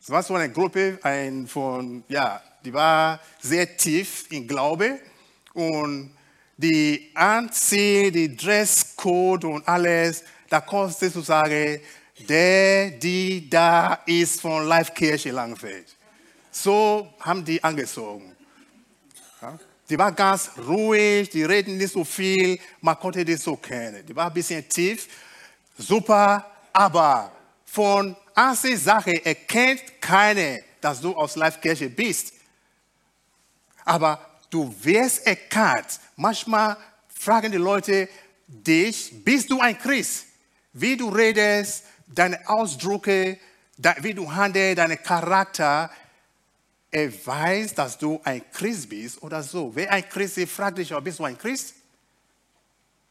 Es 0.00 0.10
war 0.10 0.22
so 0.22 0.34
eine 0.34 0.52
Gruppe 0.52 0.98
ein, 1.02 1.46
von, 1.46 2.04
ja, 2.08 2.42
die 2.64 2.72
war 2.72 3.20
sehr 3.40 3.76
tief 3.76 4.26
im 4.30 4.46
Glaube 4.46 4.98
und 5.54 6.14
die 6.56 7.10
Anzieh, 7.14 8.10
die 8.10 8.36
Dresscode 8.36 9.44
und 9.44 9.66
alles, 9.66 10.24
da 10.48 10.60
konntest 10.60 11.14
du 11.14 11.20
sagen, 11.20 11.80
der, 12.28 12.90
die 12.90 13.48
da 13.48 13.94
ist 14.06 14.40
von 14.40 14.66
Live 14.66 14.92
Kirche 14.92 15.30
Langfeld. 15.30 15.96
So 16.50 17.14
haben 17.20 17.44
die 17.44 17.62
angezogen. 17.62 18.34
Die 19.88 19.98
war 19.98 20.12
ganz 20.12 20.50
ruhig, 20.66 21.30
die 21.30 21.44
reden 21.44 21.78
nicht 21.78 21.92
so 21.92 22.04
viel, 22.04 22.58
man 22.80 22.98
konnte 22.98 23.24
die 23.24 23.36
so 23.36 23.56
kennen. 23.56 24.04
Die 24.04 24.14
war 24.14 24.26
ein 24.26 24.34
bisschen 24.34 24.68
tief, 24.68 25.08
super, 25.78 26.44
aber 26.72 27.32
von 27.64 28.14
Sache 28.76 29.24
erkennt 29.24 30.00
keiner, 30.00 30.58
dass 30.80 31.00
du 31.00 31.14
aus 31.14 31.36
Live-Kirche 31.36 31.88
bist. 31.88 32.34
Aber 33.84 34.20
du 34.50 34.74
wirst 34.82 35.26
erkannt. 35.26 36.00
Manchmal 36.16 36.76
fragen 37.08 37.50
die 37.50 37.58
Leute 37.58 38.08
dich, 38.46 39.12
bist 39.24 39.50
du 39.50 39.60
ein 39.60 39.78
Christ? 39.78 40.26
Wie 40.72 40.96
du 40.96 41.08
redest, 41.08 41.84
deine 42.06 42.48
Ausdrücke, 42.48 43.38
wie 44.00 44.14
du 44.14 44.32
handelst, 44.32 44.78
dein 44.78 45.02
Charakter, 45.02 45.90
er 46.90 47.26
weiß, 47.26 47.74
dass 47.74 47.98
du 47.98 48.20
ein 48.24 48.42
Christ 48.50 48.88
bist 48.88 49.22
oder 49.22 49.42
so. 49.42 49.70
Wer 49.74 49.90
ein 49.92 50.08
Christ 50.08 50.38
ist, 50.38 50.52
fragt 50.52 50.78
dich, 50.78 50.92
bist 51.02 51.18
du 51.18 51.24
ein 51.24 51.36
Christ? 51.36 51.74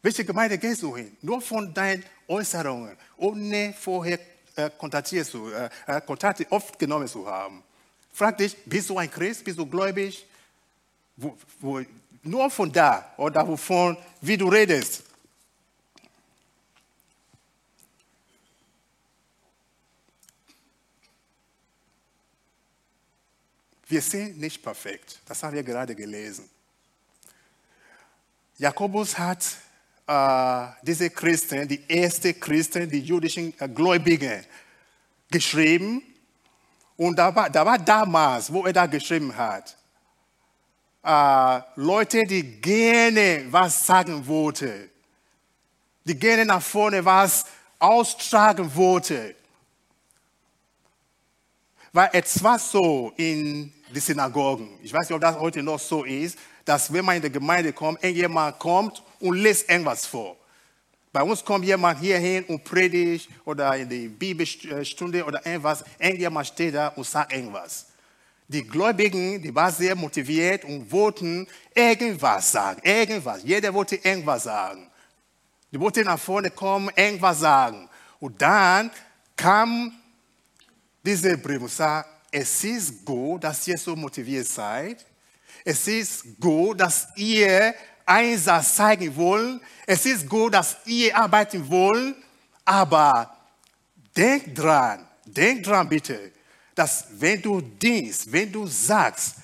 Welche 0.02 0.24
Gemeinde 0.24 0.58
gehst 0.58 0.82
du 0.82 0.96
hin? 0.96 1.16
Nur 1.22 1.40
von 1.40 1.72
deinen 1.72 2.04
Äußerungen, 2.26 2.96
ohne 3.16 3.74
vorher 3.78 4.18
äh, 4.56 4.70
zu, 5.24 5.50
äh, 5.52 5.68
äh 5.86 6.00
Kontakte 6.00 6.46
aufgenommen 6.50 7.08
zu 7.08 7.26
haben. 7.26 7.62
Frag 8.12 8.36
dich, 8.38 8.56
bist 8.64 8.90
du 8.90 8.98
ein 8.98 9.10
Christ? 9.10 9.44
Bist 9.44 9.58
du 9.58 9.66
gläubig? 9.66 10.26
Wo, 11.16 11.36
wo, 11.60 11.80
nur 12.22 12.50
von 12.50 12.72
da 12.72 13.12
oder 13.16 13.46
wovon, 13.46 13.96
wie 14.20 14.36
du 14.36 14.48
redest. 14.48 15.04
Wir 23.88 24.02
sind 24.02 24.38
nicht 24.38 24.62
perfekt. 24.62 25.18
Das 25.24 25.42
haben 25.42 25.54
wir 25.54 25.62
gerade 25.62 25.94
gelesen. 25.94 26.48
Jakobus 28.58 29.18
hat 29.18 29.44
äh, 30.06 30.66
diese 30.82 31.08
Christen, 31.08 31.66
die 31.66 31.88
ersten 31.88 32.38
Christen, 32.38 32.90
die 32.90 33.00
jüdischen 33.00 33.54
äh, 33.58 33.68
Gläubigen, 33.68 34.44
geschrieben. 35.30 36.02
Und 36.96 37.16
da 37.16 37.34
war, 37.34 37.48
da 37.48 37.64
war 37.64 37.78
damals, 37.78 38.52
wo 38.52 38.66
er 38.66 38.72
da 38.74 38.84
geschrieben 38.86 39.34
hat, 39.34 39.74
äh, 41.02 41.60
Leute, 41.76 42.26
die 42.26 42.60
gerne 42.60 43.46
was 43.50 43.86
sagen 43.86 44.26
wollten, 44.26 44.90
die 46.04 46.18
gerne 46.18 46.44
nach 46.44 46.62
vorne 46.62 47.02
was 47.02 47.46
austragen 47.78 48.74
wollten. 48.74 49.34
Weil 51.92 52.10
es 52.12 52.42
war 52.42 52.58
so 52.58 53.12
in 53.16 53.72
die 53.94 54.00
Synagogen. 54.00 54.68
Ich 54.82 54.92
weiß 54.92 55.08
nicht, 55.08 55.14
ob 55.14 55.20
das 55.20 55.38
heute 55.38 55.62
noch 55.62 55.78
so 55.78 56.04
ist, 56.04 56.38
dass 56.64 56.92
wenn 56.92 57.04
man 57.04 57.16
in 57.16 57.22
die 57.22 57.32
Gemeinde 57.32 57.72
kommt, 57.72 58.02
irgendjemand 58.02 58.58
kommt 58.58 59.02
und 59.20 59.36
liest 59.36 59.68
irgendwas 59.68 60.06
vor. 60.06 60.36
Bei 61.12 61.22
uns 61.22 61.44
kommt 61.44 61.64
jemand 61.64 61.98
hierhin 61.98 62.44
und 62.44 62.62
predigt 62.62 63.28
oder 63.44 63.76
in 63.76 63.88
die 63.88 64.08
Bibelstunde 64.08 65.24
oder 65.24 65.44
irgendwas. 65.44 65.84
Irgendjemand 65.98 66.46
steht 66.46 66.74
da 66.74 66.88
und 66.88 67.04
sagt 67.06 67.32
irgendwas. 67.32 67.86
Die 68.46 68.62
Gläubigen, 68.62 69.42
die 69.42 69.54
waren 69.54 69.72
sehr 69.72 69.94
motiviert 69.94 70.64
und 70.64 70.90
wollten 70.90 71.46
irgendwas 71.74 72.52
sagen. 72.52 72.80
Irgendwas. 72.82 73.42
Jeder 73.42 73.72
wollte 73.72 73.96
irgendwas 73.96 74.44
sagen. 74.44 74.90
Die 75.70 75.80
wollten 75.80 76.04
nach 76.04 76.18
vorne 76.18 76.50
kommen, 76.50 76.90
irgendwas 76.94 77.40
sagen. 77.40 77.88
Und 78.20 78.40
dann 78.40 78.90
kam 79.36 79.92
dieser 81.04 81.36
Brief 81.36 81.60
und 81.60 81.70
sagt, 81.70 82.08
es 82.30 82.64
ist 82.64 83.04
gut, 83.04 83.44
dass 83.44 83.66
ihr 83.66 83.78
so 83.78 83.96
motiviert 83.96 84.46
seid. 84.46 85.04
Es 85.64 85.86
ist 85.88 86.24
gut, 86.40 86.80
dass 86.80 87.08
ihr 87.16 87.74
Einsatz 88.04 88.76
zeigen 88.76 89.14
wollt. 89.16 89.60
Es 89.86 90.06
ist 90.06 90.28
gut, 90.28 90.54
dass 90.54 90.76
ihr 90.86 91.16
arbeiten 91.16 91.68
wollt. 91.68 92.16
Aber 92.64 93.36
denk 94.16 94.54
dran, 94.54 95.06
denk 95.24 95.64
dran 95.64 95.88
bitte, 95.88 96.32
dass 96.74 97.06
wenn 97.10 97.40
du 97.40 97.60
dienst, 97.60 98.30
wenn 98.30 98.52
du 98.52 98.66
sagst, 98.66 99.36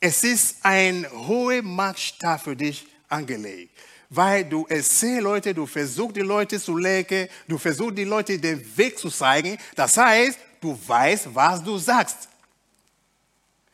es 0.00 0.22
ist 0.22 0.56
ein 0.62 1.06
hoher 1.10 1.62
Maßstab 1.62 2.42
für 2.42 2.56
dich 2.56 2.86
angelegt. 3.08 3.76
Weil 4.10 4.44
du 4.44 4.64
erzählst 4.66 5.22
Leute, 5.22 5.54
du 5.54 5.66
versuchst 5.66 6.16
die 6.16 6.20
Leute 6.20 6.58
zu 6.58 6.76
lenken, 6.76 7.28
du 7.46 7.58
versuchst 7.58 7.98
die 7.98 8.04
Leute 8.04 8.38
den 8.38 8.64
Weg 8.76 8.98
zu 8.98 9.10
zeigen. 9.10 9.58
Das 9.74 9.96
heißt, 9.96 10.38
du 10.60 10.78
weißt, 10.86 11.34
was 11.34 11.62
du 11.62 11.78
sagst. 11.78 12.28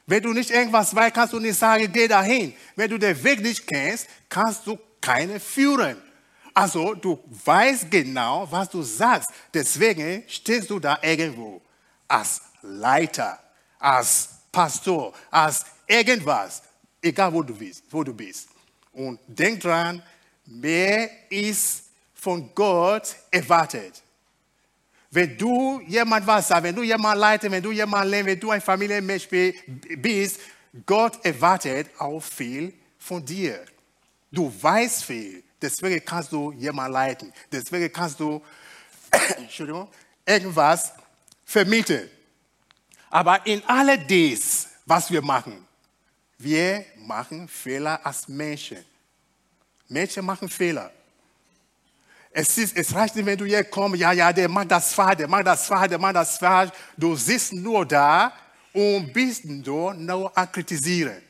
Wenn 0.07 0.23
du 0.23 0.33
nicht 0.33 0.51
irgendwas 0.51 0.95
weißt, 0.95 1.15
kannst 1.15 1.33
du 1.33 1.41
nicht 1.41 1.59
sagen, 1.59 1.91
geh 1.93 2.07
dahin. 2.07 2.55
Wenn 2.77 2.91
du 2.91 2.99
den 2.99 3.23
Weg 3.25 3.41
nicht 3.41 3.67
kennst, 3.67 4.07
kannst 4.29 4.67
du 4.67 4.79
keine 5.01 5.41
führen. 5.41 5.97
Also 6.53 6.95
du 6.95 7.19
weißt 7.45 7.91
genau, 7.91 8.47
was 8.51 8.69
du 8.69 8.83
sagst. 8.83 9.31
Deswegen 9.53 10.23
stehst 10.29 10.71
du 10.71 10.79
da 10.79 10.99
irgendwo 11.03 11.61
als 12.07 12.41
Leiter, 12.63 13.39
als 13.79 14.29
Pastor, 14.53 15.13
als 15.31 15.65
irgendwas, 15.87 16.63
egal 17.03 17.33
wo 17.33 17.43
du 17.43 17.55
bist. 17.55 17.83
Wo 17.91 18.05
du 18.05 18.15
bist. 18.15 18.49
Und 18.93 19.19
denk 19.27 19.61
dran, 19.61 20.03
mehr 20.47 21.11
ist 21.29 21.85
von 22.15 22.55
Gott 22.55 23.17
erwartet. 23.31 24.04
Wenn 25.15 25.39
du 25.39 25.81
jemand 25.87 26.27
was 26.27 26.49
sagst, 26.49 26.65
wenn 26.65 26.75
du 26.75 26.83
jemand 26.83 27.21
leitest, 27.21 27.53
wenn 27.53 27.63
du 27.63 27.71
jemand 27.71 28.11
lernst, 28.11 28.27
wenn 28.27 28.41
du 28.41 28.51
ein 28.51 28.61
Familienmensch 28.61 29.29
bist, 29.29 30.41
Gott 30.85 31.25
erwartet 31.25 31.89
auch 32.01 32.21
viel 32.21 32.75
von 32.99 33.25
dir. 33.25 33.65
Du 34.33 34.53
weißt 34.61 35.05
viel, 35.05 35.45
deswegen 35.63 36.05
kannst 36.05 36.33
du 36.33 36.51
jemand 36.51 36.93
leiten. 36.93 37.33
Deswegen 37.53 37.93
kannst 37.93 38.19
du 38.19 38.43
Entschuldigung, 39.39 39.87
irgendwas 40.27 40.93
vermitteln. 41.45 42.11
Aber 43.09 43.47
in 43.47 43.63
all 43.69 43.97
dies, 43.97 44.67
was 44.85 45.13
wir 45.13 45.23
machen, 45.23 45.65
wir 46.39 46.85
machen 46.97 47.47
Fehler 47.47 48.05
als 48.05 48.27
Menschen. 48.27 48.85
Menschen 49.89 50.25
machen 50.25 50.49
Fehler. 50.49 50.91
Es, 52.37 52.59
ist, 52.59 52.77
es 52.77 52.93
reicht 52.93 53.15
nicht, 53.15 53.27
wenn 53.27 53.39
du 53.39 53.45
hier 53.45 53.63
kommst, 53.63 54.01
ja, 54.01 54.11
ja, 54.11 54.33
der 54.33 54.49
macht 54.49 54.69
das 54.69 54.93
falsch, 54.93 55.19
der 55.19 55.29
macht 55.29 55.47
das 55.47 55.69
falsch, 55.69 55.89
der 55.89 56.01
macht 56.01 56.17
das 56.17 56.37
falsch. 56.37 56.73
Du 56.97 57.15
sitzt 57.15 57.53
nur 57.53 57.87
da 57.87 58.33
und 58.73 59.13
bist 59.13 59.45
nur, 59.45 59.95
nur 59.95 60.37
am 60.37 60.51
Kritisieren. 60.51 61.23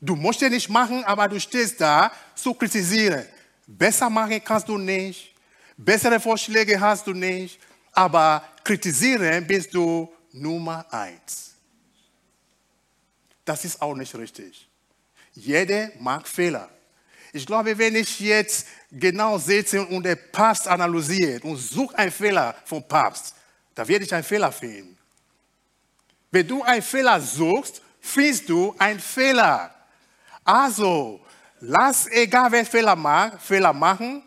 Du 0.00 0.16
musst 0.16 0.40
ja 0.40 0.48
nicht 0.48 0.68
machen, 0.68 1.04
aber 1.04 1.28
du 1.28 1.38
stehst 1.38 1.80
da 1.80 2.10
zu 2.34 2.52
kritisieren. 2.52 3.26
Besser 3.64 4.10
machen 4.10 4.42
kannst 4.44 4.68
du 4.68 4.76
nicht, 4.76 5.32
bessere 5.76 6.18
Vorschläge 6.18 6.80
hast 6.80 7.06
du 7.06 7.12
nicht, 7.12 7.60
aber 7.92 8.42
kritisieren 8.64 9.46
bist 9.46 9.72
du 9.72 10.12
Nummer 10.32 10.84
eins. 10.92 11.54
Das 13.44 13.64
ist 13.64 13.80
auch 13.80 13.94
nicht 13.94 14.12
richtig. 14.16 14.68
Jeder 15.32 15.90
mag 16.00 16.26
Fehler. 16.26 16.68
Ich 17.36 17.44
glaube, 17.44 17.76
wenn 17.76 17.94
ich 17.94 18.18
jetzt 18.18 18.66
genau 18.90 19.36
sitze 19.36 19.84
und 19.84 20.04
der 20.04 20.16
Papst 20.16 20.66
analysiert 20.66 21.44
und 21.44 21.58
sucht 21.58 21.94
einen 21.94 22.10
Fehler 22.10 22.54
vom 22.64 22.82
Papst, 22.82 23.34
da 23.74 23.86
werde 23.86 24.06
ich 24.06 24.14
einen 24.14 24.24
Fehler 24.24 24.50
finden. 24.50 24.96
Wenn 26.30 26.48
du 26.48 26.62
einen 26.62 26.80
Fehler 26.80 27.20
suchst, 27.20 27.82
findest 28.00 28.48
du 28.48 28.74
einen 28.78 28.98
Fehler. 28.98 29.70
Also, 30.44 31.20
lass, 31.60 32.06
egal 32.06 32.50
wer 32.52 32.64
Fehler 32.64 32.96
macht, 32.96 33.42
Fehler 33.42 33.74
machen. 33.74 34.22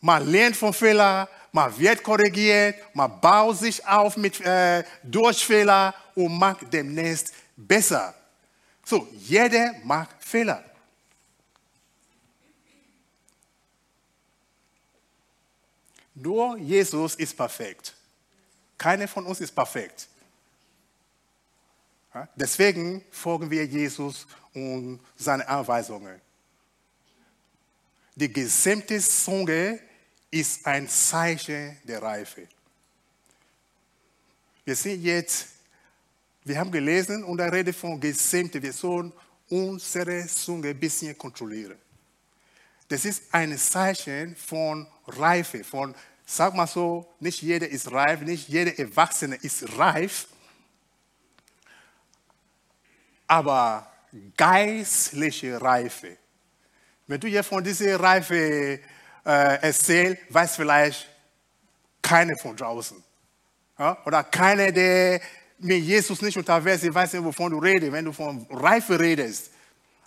Man 0.00 0.30
lernt 0.30 0.56
von 0.56 0.72
Fehlern, 0.72 1.26
man 1.50 1.76
wird 1.76 2.00
korrigiert, 2.00 2.76
man 2.94 3.20
baut 3.20 3.58
sich 3.58 3.84
auf 3.84 4.16
mit, 4.16 4.40
äh, 4.40 4.84
durch 5.02 5.44
Fehler 5.44 5.92
und 6.14 6.38
macht 6.38 6.72
demnächst 6.72 7.34
besser. 7.56 8.14
So, 8.84 9.08
jeder 9.18 9.74
macht 9.82 10.10
Fehler. 10.20 10.62
Nur 16.16 16.56
Jesus 16.56 17.14
ist 17.14 17.36
perfekt. 17.36 17.94
Keiner 18.78 19.06
von 19.06 19.26
uns 19.26 19.40
ist 19.40 19.54
perfekt. 19.54 20.08
Deswegen 22.34 23.04
folgen 23.10 23.50
wir 23.50 23.66
Jesus 23.66 24.26
und 24.54 25.00
seine 25.16 25.46
Anweisungen. 25.46 26.20
die 28.14 28.32
gesamte 28.32 28.98
Zunge 28.98 29.78
ist 30.30 30.66
ein 30.66 30.88
Zeichen 30.88 31.76
der 31.84 32.00
Reife. 32.00 32.48
Wir 34.64 34.74
sind 34.74 35.02
jetzt, 35.02 35.48
wir 36.42 36.58
haben 36.58 36.72
gelesen 36.72 37.22
und 37.24 37.36
da 37.36 37.46
redet 37.46 37.76
von 37.76 38.00
gesamte, 38.00 38.62
wir 38.62 38.72
sollen 38.72 39.12
unsere 39.50 40.26
Zunge 40.26 40.70
ein 40.70 40.80
bisschen 40.80 41.16
kontrollieren. 41.16 41.76
Das 42.88 43.04
ist 43.04 43.24
ein 43.32 43.56
Zeichen 43.58 44.34
von 44.34 44.86
Reife, 45.06 45.64
von, 45.64 45.94
sag 46.24 46.54
mal 46.54 46.66
so, 46.66 47.06
nicht 47.20 47.42
jeder 47.42 47.68
ist 47.68 47.90
reif, 47.90 48.20
nicht 48.20 48.48
jeder 48.48 48.78
Erwachsene 48.78 49.36
ist 49.36 49.78
reif, 49.78 50.26
aber 53.26 53.90
geistliche 54.36 55.60
Reife. 55.60 56.16
Wenn 57.06 57.20
du 57.20 57.28
hier 57.28 57.44
von 57.44 57.62
dieser 57.62 58.00
Reife 58.00 58.34
äh, 58.34 58.80
erzählst, 59.24 60.22
weiß 60.30 60.56
vielleicht 60.56 61.08
keiner 62.02 62.36
von 62.36 62.56
draußen. 62.56 63.02
Ja? 63.78 63.98
Oder 64.04 64.24
keiner, 64.24 64.72
der 64.72 65.20
mit 65.58 65.82
Jesus 65.82 66.20
nicht 66.22 66.36
unterwegs 66.36 66.82
ist, 66.82 66.94
weiß 66.94 67.14
nicht, 67.14 67.24
wovon 67.24 67.52
du 67.52 67.58
redest, 67.58 67.92
wenn 67.92 68.04
du 68.04 68.12
von 68.12 68.46
Reife 68.50 68.98
redest. 68.98 69.50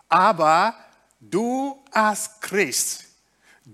Aber 0.07 0.75
du 1.19 1.83
als 1.91 2.39
Christ, 2.39 3.05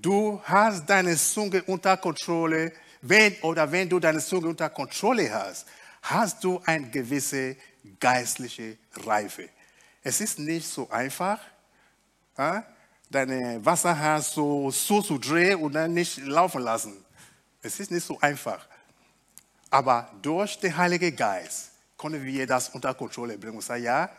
du 0.02 0.42
hast 0.44 0.86
deine 0.86 1.16
Zunge 1.16 1.64
unter 1.64 1.98
Kontrolle. 1.98 2.72
Wenn, 3.02 3.36
oder 3.42 3.72
wenn 3.72 3.88
du 3.88 4.00
deine 4.00 4.20
Zunge 4.20 4.48
unter 4.48 4.70
Kontrolle 4.70 5.32
hast, 5.32 5.68
hast 6.02 6.44
du 6.44 6.62
eine 6.66 6.90
gewisse 6.90 7.56
geistliche 8.00 8.78
Reife. 9.06 9.50
Es 10.04 10.22
ist 10.22 10.40
nicht 10.40 10.68
so 10.68 10.90
einfach, 10.90 11.40
deine 13.10 13.64
Wasserhahn 13.64 14.22
so, 14.22 14.70
so 14.72 15.02
zu 15.02 15.18
drehen 15.18 15.62
und 15.62 15.74
dann 15.74 15.94
nicht 15.94 16.18
laufen 16.18 16.62
lassen. 16.62 17.06
Es 17.62 17.80
ist 17.80 17.92
nicht 17.92 18.06
so 18.06 18.20
einfach. 18.20 18.68
Aber 19.70 20.12
durch 20.22 20.60
den 20.60 20.76
Heiligen 20.76 21.16
Geist 21.16 21.72
können 21.98 22.24
wir 22.24 22.46
das 22.46 22.70
unter 22.70 22.94
Kontrolle 22.94 23.38
bringen 23.38 23.56
und 23.56 23.64
sagen, 23.64 23.84
ja, 23.84 24.10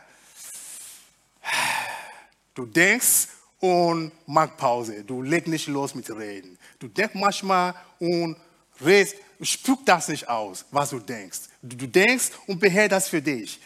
du 2.53 2.65
denkst 2.65 3.27
und 3.59 4.11
mach 4.25 4.55
Pause. 4.57 5.03
Du 5.03 5.21
legst 5.21 5.47
nicht 5.47 5.67
los 5.67 5.95
mit 5.95 6.09
Reden. 6.09 6.57
Du 6.79 6.87
denkst 6.87 7.15
manchmal 7.15 7.73
und 7.99 8.37
redest, 8.83 9.15
spuck 9.41 9.85
das 9.85 10.07
nicht 10.07 10.27
aus, 10.27 10.65
was 10.71 10.91
du 10.91 10.99
denkst. 10.99 11.41
Du, 11.61 11.87
denkst 11.87 12.31
und 12.45 12.59
behält 12.59 12.91
das 12.91 13.09
für 13.09 13.21
dich. 13.21 13.59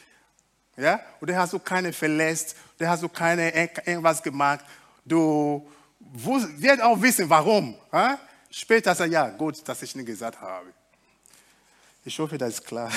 Ja? 0.77 0.99
Und 1.19 1.29
dann 1.29 1.37
hast 1.37 1.53
du 1.53 1.59
keine 1.59 1.91
verletzt, 1.93 2.55
dann 2.77 2.89
hast 2.89 3.03
du 3.03 3.09
keine 3.09 3.53
irgendwas 3.53 4.21
gemacht. 4.23 4.65
Du 5.05 5.67
wirst 5.99 6.81
auch 6.81 7.01
wissen, 7.01 7.29
warum. 7.29 7.75
Ja? 7.91 8.19
Später 8.49 8.93
du, 8.95 9.05
ja, 9.05 9.29
gut, 9.29 9.67
dass 9.67 9.81
ich 9.81 9.95
nicht 9.95 10.05
gesagt 10.05 10.39
habe. 10.39 10.73
Ich 12.03 12.17
hoffe, 12.17 12.37
das 12.37 12.55
ist 12.55 12.65
klar. 12.65 12.91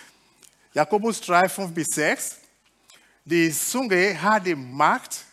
Jakobus 0.74 1.20
3, 1.20 1.48
5 1.48 1.72
bis 1.72 1.88
6. 1.88 2.36
Die 3.24 3.50
Zunge 3.52 4.22
hat 4.22 4.46
die 4.46 4.54
Macht, 4.54 5.24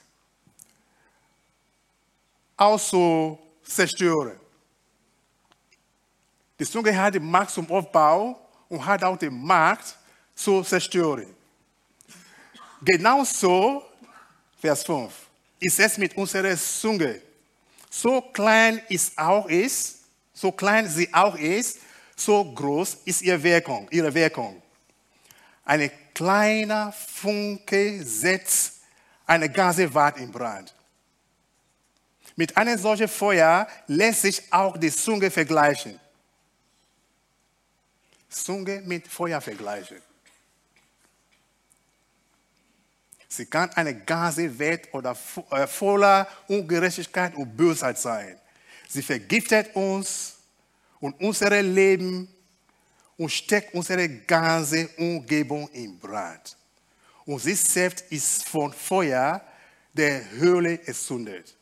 auch 2.57 2.79
zu 2.79 3.37
zerstören. 3.63 4.39
Die 6.59 6.65
Zunge 6.65 6.97
hat 6.97 7.15
die 7.15 7.19
Macht 7.19 7.49
zum 7.49 7.69
Aufbau 7.69 8.39
und 8.69 8.85
hat 8.85 9.03
auch 9.03 9.17
die 9.17 9.29
Macht 9.29 9.97
zu 10.35 10.63
zerstören. 10.63 11.35
Genauso, 12.81 13.83
Vers 14.59 14.83
5, 14.83 15.11
ist 15.59 15.79
es 15.79 15.97
mit 15.97 16.15
unserer 16.17 16.57
Zunge. 16.57 17.21
So 17.89 18.21
klein 18.21 18.81
ist 18.89 19.17
auch 19.17 19.47
ist, 19.47 19.99
so 20.33 20.51
klein 20.51 20.87
sie 20.89 21.13
auch 21.13 21.35
ist, 21.35 21.79
so 22.15 22.43
groß 22.43 22.97
ist 23.05 23.21
ihre 23.21 23.41
Wirkung. 23.41 23.87
Ihre 23.91 24.13
Wirkung. 24.13 24.61
Ein 25.65 25.89
kleiner 26.13 26.91
Funke 26.91 28.03
setzt 28.03 28.81
eine 29.25 29.49
ganze 29.49 29.93
Wand 29.93 30.17
in 30.17 30.31
Brand. 30.31 30.73
Mit 32.35 32.57
einem 32.57 32.77
solchen 32.77 33.07
Feuer 33.07 33.67
lässt 33.87 34.23
sich 34.23 34.41
auch 34.51 34.77
die 34.77 34.91
Zunge 34.91 35.29
vergleichen. 35.29 35.99
Zunge 38.29 38.81
mit 38.81 39.07
Feuer 39.07 39.39
vergleichen. 39.39 40.01
Sie 43.27 43.45
kann 43.45 43.69
eine 43.71 43.95
ganze 43.95 44.59
Welt 44.59 44.93
oder 44.93 45.17
äh, 45.51 45.65
voller 45.65 46.27
Ungerechtigkeit 46.47 47.35
und 47.35 47.55
Bösheit 47.55 47.97
sein. 47.97 48.39
Sie 48.87 49.01
vergiftet 49.01 49.75
uns 49.75 50.35
und 50.99 51.19
unser 51.19 51.61
Leben 51.61 52.27
und 53.17 53.31
steckt 53.31 53.73
unsere 53.73 54.07
ganze 54.07 54.87
Umgebung 54.97 55.67
in 55.69 55.97
Brand. 55.99 56.55
Und 57.25 57.39
sie 57.39 57.55
selbst 57.55 58.05
ist 58.11 58.47
von 58.47 58.71
Feuer 58.71 59.41
der 59.93 60.29
Höhle 60.31 60.79
entzündet. 60.85 61.55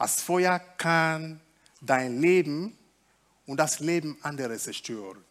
Als 0.00 0.22
Feuer 0.22 0.58
kann 0.78 1.42
dein 1.82 2.22
Leben 2.22 2.74
und 3.44 3.58
das 3.58 3.80
Leben 3.80 4.16
anderer 4.22 4.56
zerstören. 4.56 5.22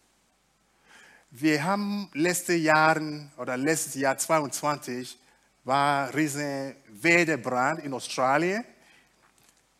Wir 1.31 1.63
haben 1.63 2.07
letzte 2.13 2.53
Jahren 2.53 3.31
oder 3.37 3.57
letztes 3.57 3.95
Jahr 3.95 4.15
22 4.15 5.17
war 5.63 6.13
riesen 6.13 6.75
Wetterbrand 6.87 7.83
in 7.83 7.95
Australien, 7.95 8.63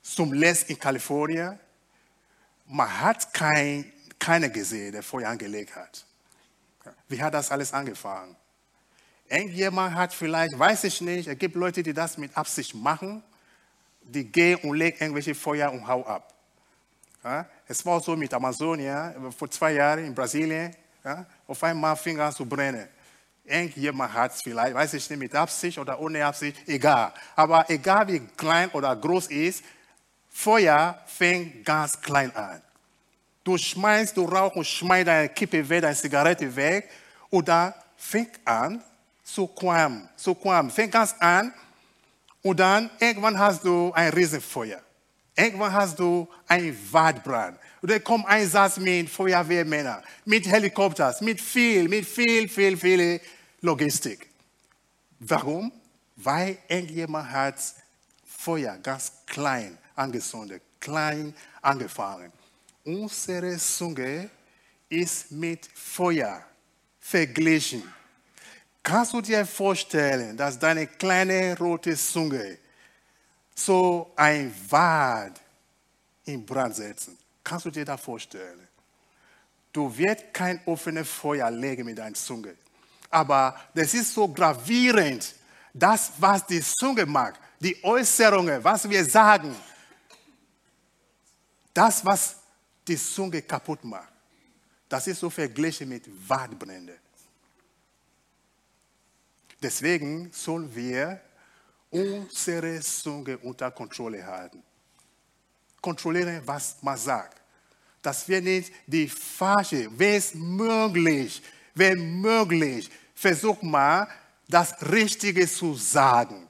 zum 0.01 0.33
Letzt 0.33 0.71
in 0.71 0.79
Kalifornien. 0.79 1.59
Man 2.65 2.99
hat 2.99 3.31
kein, 3.31 3.93
keine 4.17 4.51
gesehen, 4.51 4.91
der 4.91 5.03
Feuer 5.03 5.29
angelegt 5.29 5.75
hat. 5.75 6.03
Wie 7.07 7.21
hat 7.21 7.35
das 7.35 7.51
alles 7.51 7.71
angefangen? 7.73 8.35
Irgendjemand 9.27 9.93
hat 9.93 10.15
vielleicht, 10.15 10.57
weiß 10.57 10.85
ich 10.85 10.99
nicht, 11.01 11.27
es 11.27 11.37
gibt 11.37 11.55
Leute, 11.55 11.83
die 11.83 11.93
das 11.93 12.17
mit 12.17 12.35
Absicht 12.35 12.73
machen, 12.73 13.21
die 14.11 14.25
gehen 14.25 14.59
und 14.63 14.75
legen 14.77 14.97
irgendwelche 14.99 15.35
Feuer 15.35 15.71
und 15.71 15.85
hau 15.87 16.05
ab. 16.05 16.33
Ja? 17.23 17.45
Es 17.67 17.85
war 17.85 17.99
so 17.99 18.15
mit 18.15 18.33
Amazonia 18.33 19.13
vor 19.37 19.49
zwei 19.49 19.73
Jahren 19.73 20.05
in 20.05 20.15
Brasilien. 20.15 20.75
Ja? 21.03 21.25
Auf 21.47 21.63
einmal 21.63 21.95
fing 21.95 22.19
an 22.19 22.33
zu 22.33 22.45
brennen. 22.45 22.87
Irgendjemand 23.45 24.13
hat 24.13 24.35
es 24.35 24.41
vielleicht, 24.41 24.75
weiß 24.75 24.93
ich 24.93 25.09
nicht, 25.09 25.19
mit 25.19 25.35
Absicht 25.35 25.77
oder 25.79 25.99
ohne 25.99 26.23
Absicht, 26.23 26.67
egal. 26.67 27.11
Aber 27.35 27.67
egal 27.69 28.07
wie 28.07 28.19
klein 28.19 28.69
oder 28.69 28.95
groß 28.95 29.27
ist, 29.27 29.63
Feuer 30.29 30.99
fängt 31.07 31.65
ganz 31.65 31.99
klein 31.99 32.35
an. 32.35 32.61
Du 33.43 33.57
schmeißt, 33.57 34.15
du 34.15 34.25
rauchst 34.25 34.55
und 34.55 34.67
schmeißt 34.67 35.07
deine 35.07 35.29
Kippe 35.29 35.67
weg, 35.67 35.81
deine 35.81 35.95
Zigarette 35.95 36.55
weg 36.55 36.89
und 37.31 37.47
dann 37.47 37.73
fängt 37.97 38.39
an 38.45 38.83
zu 39.23 39.47
qualmen, 39.47 40.07
zu 40.15 40.35
qualmen. 40.35 40.69
Fängt 40.69 40.91
ganz 40.91 41.15
an 41.19 41.51
und 42.41 42.59
dann 42.59 42.89
irgendwann 42.99 43.37
hast 43.37 43.63
du 43.63 43.91
ein 43.93 44.11
Riesenfeuer. 44.11 44.81
Irgendwann 45.35 45.71
hast 45.71 45.99
du 45.99 46.27
einen 46.47 46.77
Waldbrand. 46.91 47.57
Und 47.81 47.91
dann 47.91 48.03
kommt 48.03 48.25
ein 48.27 48.47
Satz 48.47 48.77
mit 48.77 49.09
Feuerwehrmännern, 49.09 50.03
mit 50.25 50.45
Helikopters, 50.47 51.21
mit 51.21 51.39
viel, 51.39 51.87
mit 51.87 52.05
viel, 52.05 52.49
viel, 52.49 52.75
viel 52.75 53.21
Logistik. 53.61 54.27
Warum? 55.19 55.71
Weil 56.17 56.57
irgendjemand 56.67 57.31
hat 57.31 57.55
Feuer 58.25 58.77
ganz 58.77 59.11
klein 59.25 59.77
angezündet, 59.95 60.61
klein 60.79 61.33
angefangen. 61.61 62.31
Unsere 62.83 63.57
Zunge 63.57 64.29
ist 64.89 65.31
mit 65.31 65.69
Feuer 65.73 66.43
verglichen. 66.99 67.83
Kannst 68.83 69.13
du 69.13 69.21
dir 69.21 69.45
vorstellen, 69.45 70.35
dass 70.35 70.57
deine 70.57 70.87
kleine 70.87 71.57
rote 71.57 71.95
Zunge 71.95 72.57
so 73.55 74.11
ein 74.15 74.53
Wald 74.69 75.39
in 76.25 76.45
Brand 76.45 76.75
setzen. 76.75 77.17
Kannst 77.43 77.65
du 77.65 77.71
dir 77.71 77.85
das 77.85 77.99
vorstellen? 77.99 78.67
Du 79.71 79.95
wirst 79.95 80.33
kein 80.33 80.61
offenes 80.65 81.07
Feuer 81.07 81.51
legen 81.51 81.85
mit 81.85 81.97
deiner 81.97 82.15
Zunge. 82.15 82.55
Aber 83.09 83.55
das 83.73 83.93
ist 83.93 84.13
so 84.13 84.27
gravierend, 84.27 85.35
das, 85.73 86.11
was 86.17 86.45
die 86.45 86.61
Zunge 86.61 87.05
macht, 87.05 87.39
die 87.59 87.83
Äußerungen, 87.83 88.63
was 88.63 88.89
wir 88.89 89.03
sagen, 89.05 89.55
das, 91.73 92.03
was 92.05 92.35
die 92.87 92.97
Zunge 92.97 93.41
kaputt 93.41 93.83
macht, 93.83 94.11
das 94.87 95.05
ist 95.07 95.19
so 95.19 95.29
verglichen 95.29 95.89
mit 95.89 96.05
Waldbränden. 96.27 96.97
Deswegen 99.61 100.31
sollen 100.31 100.73
wir 100.73 101.21
unsere 101.89 102.79
Zunge 102.79 103.37
unter 103.39 103.71
Kontrolle 103.71 104.25
halten. 104.25 104.63
Kontrollieren, 105.81 106.41
was 106.45 106.77
man 106.81 106.97
sagt. 106.97 107.41
Dass 108.01 108.27
wir 108.27 108.41
nicht 108.41 108.71
die 108.87 109.07
falsche, 109.09 109.89
wenn 109.97 110.15
es 110.15 110.33
möglich, 110.33 111.41
wenn 111.75 112.21
möglich, 112.21 112.89
versuch 113.13 113.61
mal, 113.61 114.07
das 114.47 114.73
Richtige 114.91 115.47
zu 115.47 115.75
sagen. 115.75 116.49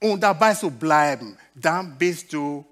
und 0.00 0.20
dabei 0.20 0.54
zu 0.54 0.70
bleiben, 0.70 1.36
dann 1.54 1.96
bist 1.98 2.32
du 2.32 2.64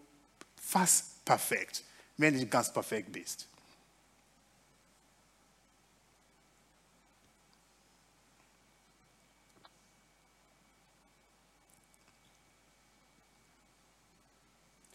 fast 0.54 1.24
perfekt, 1.24 1.82
wenn 2.16 2.38
du 2.38 2.46
ganz 2.46 2.72
perfekt 2.72 3.10
bist. 3.12 3.48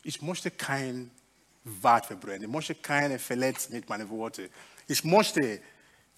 Ich 0.03 0.21
möchte 0.21 0.51
kein 0.51 1.11
Wort 1.63 2.07
verbrennen. 2.07 2.43
Ich 2.43 2.49
möchte 2.49 2.75
keine 2.75 3.19
verletzen 3.19 3.73
mit 3.73 3.87
meinen 3.87 4.09
Worten. 4.09 4.49
Ich 4.87 5.03
möchte 5.03 5.61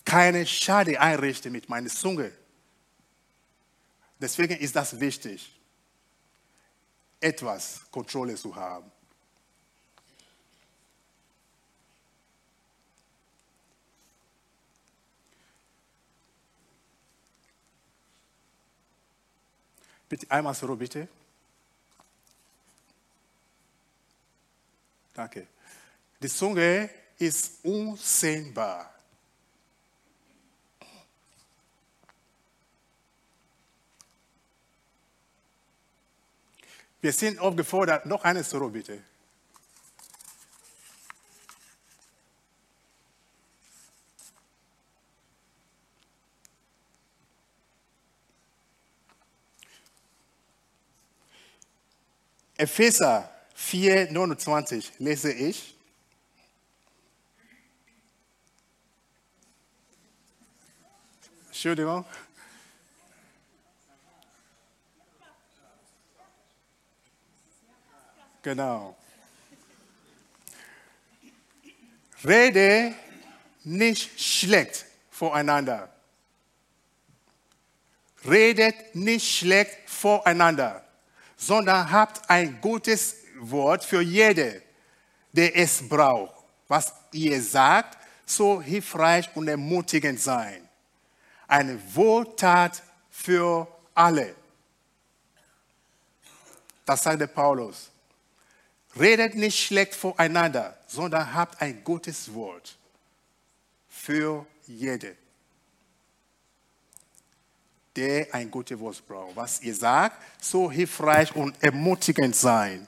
keine 0.06 0.46
Schade 0.46 1.00
einrichten 1.00 1.52
mit 1.52 1.68
meiner 1.70 1.90
Zunge. 1.90 2.32
Deswegen 4.20 4.58
ist 4.58 4.76
das 4.76 4.98
wichtig, 5.00 5.52
etwas 7.20 7.82
Kontrolle 7.92 8.36
zu 8.36 8.56
haben. 8.56 8.90
Bitte 20.08 20.30
einmal 20.30 20.54
so, 20.54 20.76
bitte. 20.76 21.08
Danke. 25.14 25.48
Die 26.22 26.30
Zunge 26.30 26.90
ist 27.20 27.64
unsehnbar. 27.64 28.94
Wir 37.00 37.12
sind 37.12 37.38
aufgefordert, 37.38 38.06
noch 38.06 38.24
eine 38.24 38.44
Soro 38.44 38.70
bitte. 38.70 39.04
Epheser 52.56 53.33
4, 53.54 54.12
29 54.12 54.92
lese 55.00 55.32
ich. 55.32 55.76
Entschuldigung. 61.48 62.06
Genau. 68.42 68.98
Rede 72.26 72.94
nicht 73.64 74.20
schlecht 74.20 74.86
voreinander. 75.10 75.90
Redet 78.26 78.96
nicht 78.96 79.38
schlecht 79.38 79.78
voreinander, 79.86 80.84
sondern 81.38 81.92
habt 81.92 82.30
ein 82.30 82.60
gutes 82.62 83.23
Wort 83.40 83.84
für 83.84 84.02
jede, 84.02 84.62
der 85.32 85.56
es 85.56 85.88
braucht. 85.88 86.36
Was 86.68 86.94
ihr 87.12 87.42
sagt, 87.42 87.98
so 88.26 88.62
hilfreich 88.62 89.30
und 89.36 89.48
ermutigend 89.48 90.20
sein. 90.20 90.68
Eine 91.48 91.80
Wohltat 91.94 92.82
für 93.10 93.68
alle. 93.94 94.36
Das 96.86 97.04
sagt 97.04 97.22
der 97.22 97.28
Paulus. 97.28 97.90
Redet 99.00 99.36
nicht 99.36 99.58
schlecht 99.58 99.96
voreinander, 99.96 100.78
sondern 100.88 101.34
habt 101.34 101.62
ein 101.62 101.84
gutes 101.84 102.34
Wort 102.34 102.78
für 103.90 104.46
jede, 104.68 105.16
der 107.96 108.34
ein 108.34 108.52
gutes 108.52 108.80
Wort 108.80 109.06
braucht. 109.08 109.36
Was 109.36 109.62
ihr 109.62 109.74
sagt, 109.74 110.22
so 110.44 110.72
hilfreich 110.72 111.36
und 111.36 111.62
ermutigend 111.64 112.36
sein. 112.36 112.88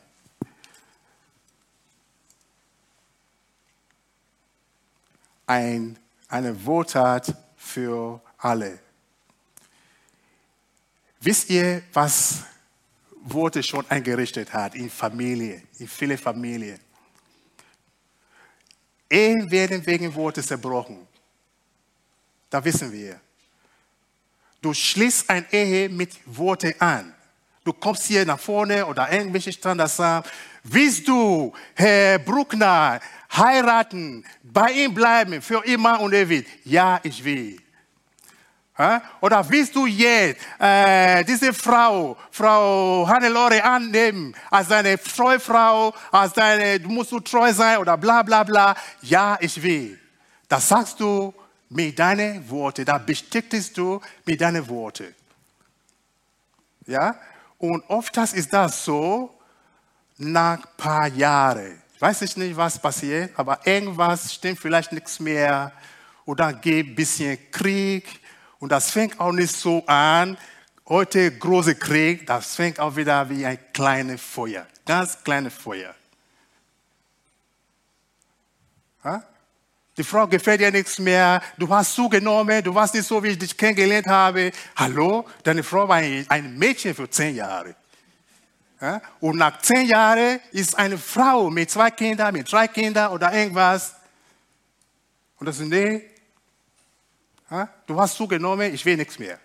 Ein, 5.47 5.97
eine 6.27 6.65
Wohltat 6.65 7.35
für 7.55 8.21
alle. 8.37 8.79
Wisst 11.21 11.49
ihr, 11.49 11.81
was 11.93 12.43
Worte 13.23 13.63
schon 13.63 13.89
eingerichtet 13.89 14.53
hat 14.53 14.75
in 14.75 14.89
Familie, 14.89 15.63
in 15.79 15.87
viele 15.87 16.17
Familien. 16.17 16.79
Ehen 19.09 19.49
werden 19.49 19.85
wegen 19.85 20.13
Worte 20.13 20.43
zerbrochen. 20.43 21.07
Da 22.49 22.63
wissen 22.63 22.91
wir. 22.91 23.19
Du 24.61 24.73
schließt 24.73 25.29
ein 25.29 25.45
Ehe 25.51 25.89
mit 25.89 26.11
Worte 26.25 26.75
an. 26.79 27.13
Du 27.63 27.73
kommst 27.73 28.03
hier 28.03 28.25
nach 28.25 28.39
vorne 28.39 28.85
oder 28.85 29.11
irgendwelche 29.11 29.51
Standards 29.51 29.95
sagen, 29.95 30.27
willst 30.63 31.07
du, 31.07 31.51
Herr 31.73 32.19
Bruckner, 32.19 32.99
heiraten, 33.31 34.25
bei 34.43 34.71
ihm 34.71 34.93
bleiben, 34.93 35.41
für 35.41 35.63
immer 35.65 35.99
und 35.99 36.13
ewig? 36.13 36.47
Ja, 36.63 36.99
ich 37.03 37.23
will. 37.23 37.61
Oder 39.21 39.49
willst 39.49 39.73
du 39.73 39.85
jetzt 39.85 40.41
äh, 40.59 41.23
diese 41.23 41.53
Frau, 41.53 42.17
Frau 42.29 43.07
Hannelore, 43.07 43.63
annehmen 43.63 44.35
als 44.51 44.67
deine 44.67 45.01
Treufrau, 45.01 45.93
als 46.11 46.33
deine, 46.33 46.81
du 46.81 46.89
musst 46.89 47.13
du 47.13 47.21
treu 47.21 47.53
sein 47.53 47.77
oder 47.77 47.95
bla 47.95 48.21
bla 48.21 48.43
bla? 48.43 48.75
Ja, 49.01 49.37
ich 49.39 49.61
will. 49.63 49.97
Das 50.49 50.67
sagst 50.67 50.99
du 50.99 51.33
mit 51.69 51.97
deinen 51.97 52.49
Worten, 52.49 52.83
da 52.83 52.97
bestätigst 52.97 53.77
du 53.77 54.01
mit 54.25 54.41
deinen 54.41 54.67
Worten. 54.67 55.15
Ja? 56.85 57.15
Und 57.57 57.81
oft 57.87 58.17
ist 58.17 58.51
das 58.51 58.83
so, 58.83 59.31
nach 60.17 60.57
ein 60.57 60.63
paar 60.77 61.07
Jahren, 61.07 61.81
weiß 62.05 62.21
ich 62.21 62.37
nicht, 62.37 62.55
was 62.55 62.77
passiert, 62.77 63.31
aber 63.35 63.65
irgendwas 63.65 64.31
stimmt 64.31 64.59
vielleicht 64.59 64.91
nichts 64.91 65.19
mehr 65.19 65.71
oder 66.25 66.53
gibt 66.53 66.91
ein 66.91 66.95
bisschen 66.95 67.35
Krieg 67.49 68.05
und 68.59 68.71
das 68.71 68.91
fängt 68.91 69.19
auch 69.19 69.31
nicht 69.31 69.55
so 69.55 69.83
an, 69.87 70.37
heute 70.87 71.31
große 71.31 71.73
Krieg, 71.73 72.27
das 72.27 72.55
fängt 72.55 72.79
auch 72.79 72.95
wieder 72.95 73.27
wie 73.27 73.43
ein 73.43 73.57
kleines 73.73 74.21
Feuer, 74.21 74.67
ganz 74.85 75.23
kleines 75.23 75.55
Feuer. 75.55 75.95
Ha? 79.03 79.23
Die 79.97 80.03
Frau 80.03 80.27
gefällt 80.27 80.61
dir 80.61 80.71
nichts 80.71 80.99
mehr, 80.99 81.41
du 81.57 81.67
hast 81.69 81.95
zugenommen, 81.95 82.63
du 82.63 82.75
warst 82.75 82.93
nicht 82.93 83.07
so, 83.07 83.23
wie 83.23 83.29
ich 83.29 83.39
dich 83.39 83.57
kennengelernt 83.57 84.05
habe. 84.05 84.51
Hallo, 84.75 85.25
deine 85.41 85.63
Frau 85.63 85.87
war 85.87 85.95
ein 85.95 86.55
Mädchen 86.55 86.93
für 86.93 87.09
zehn 87.09 87.35
Jahre. 87.35 87.75
Und 89.19 89.37
nach 89.37 89.61
zehn 89.61 89.87
Jahren 89.87 90.39
ist 90.51 90.77
eine 90.77 90.97
Frau 90.97 91.49
mit 91.49 91.71
zwei 91.71 91.91
Kindern, 91.91 92.33
mit 92.33 92.51
drei 92.51 92.67
Kindern 92.67 93.11
oder 93.11 93.33
irgendwas. 93.33 93.95
Und 95.37 95.47
das 95.47 95.59
ist, 95.59 95.69
nee, 95.69 96.15
Du 97.85 97.99
hast 97.99 98.15
zugenommen, 98.15 98.73
ich 98.73 98.83
will 98.85 98.97
nichts 98.97 99.19
mehr. 99.19 99.39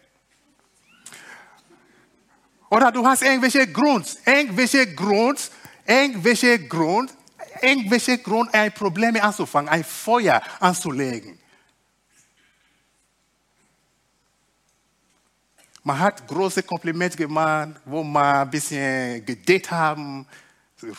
Oder 2.70 2.90
du 2.92 3.06
hast 3.06 3.22
irgendwelche 3.22 3.66
Grund, 3.66 4.16
irgendwelche 4.24 4.94
Grund, 4.94 5.50
irgendwelche 5.84 6.66
Grund, 6.66 7.12
irgendwelche 7.60 8.18
Grund, 8.18 8.54
ein 8.54 8.72
Problem 8.72 9.16
anzufangen, 9.16 9.68
ein 9.68 9.84
Feuer 9.84 10.40
anzulegen. 10.60 11.39
Man 15.82 15.98
hat 15.98 16.26
große 16.26 16.62
Komplimente 16.62 17.16
gemacht, 17.16 17.80
wo 17.84 18.02
man 18.02 18.42
ein 18.42 18.50
bisschen 18.50 19.24
gedate 19.24 19.70
haben, 19.70 20.26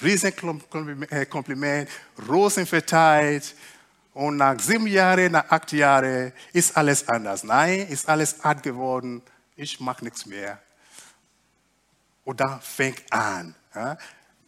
Riesenkompliment, 0.01 1.89
Rosen 2.27 2.65
verteilt, 2.65 3.55
und 4.13 4.37
nach 4.37 4.59
sieben 4.59 4.87
Jahren, 4.87 5.31
nach 5.31 5.49
acht 5.49 5.71
Jahren 5.71 6.33
ist 6.51 6.75
alles 6.75 7.07
anders. 7.07 7.43
Nein, 7.43 7.87
ist 7.87 8.07
alles 8.09 8.43
hart 8.43 8.61
geworden. 8.61 9.21
Ich 9.55 9.79
mache 9.79 10.03
nichts 10.03 10.25
mehr. 10.25 10.61
Und 12.25 12.39
dann 12.39 12.59
fängt 12.61 13.11
an. 13.11 13.55
Ja, 13.73 13.97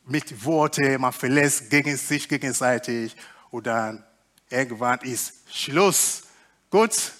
mit 0.06 0.44
Worten, 0.44 1.00
man 1.00 1.14
verlässt 1.14 1.70
gegen 1.70 1.96
sich 1.96 2.28
gegenseitig. 2.28 3.16
Und 3.52 3.68
dann 3.68 4.04
irgendwann 4.50 5.00
ist 5.00 5.34
Schluss. 5.50 6.24
Gut, 6.70 7.14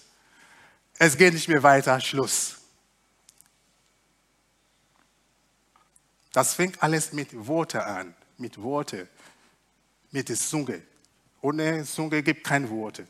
es 1.00 1.18
geht 1.18 1.34
nicht 1.34 1.48
mehr 1.48 1.64
weiter, 1.64 2.00
Schluss. 2.02 2.58
Das 6.34 6.56
fängt 6.56 6.84
alles 6.84 7.14
mit 7.14 7.30
Worten 7.48 7.78
an, 7.78 8.14
mit 8.38 8.62
Worten, 8.62 9.08
mit 10.12 10.28
der 10.28 10.36
Zunge. 10.36 10.82
Ohne 11.42 11.86
Zunge 11.86 12.22
gibt 12.22 12.44
keine 12.44 12.70
Worte. 12.70 13.08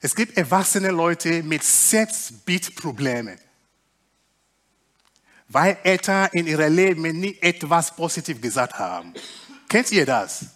Es 0.00 0.14
gibt 0.14 0.36
erwachsene 0.36 0.90
Leute 0.90 1.42
mit 1.44 1.62
Selbstbildproblemen. 1.62 3.38
weil 5.48 5.78
Eltern 5.84 6.28
in 6.32 6.46
ihrem 6.46 6.74
Leben 6.74 7.02
nie 7.02 7.38
etwas 7.40 7.94
positiv 7.94 8.40
gesagt 8.40 8.78
haben. 8.78 9.14
Kennt 9.68 9.92
ihr 9.92 10.04
das? 10.04 10.46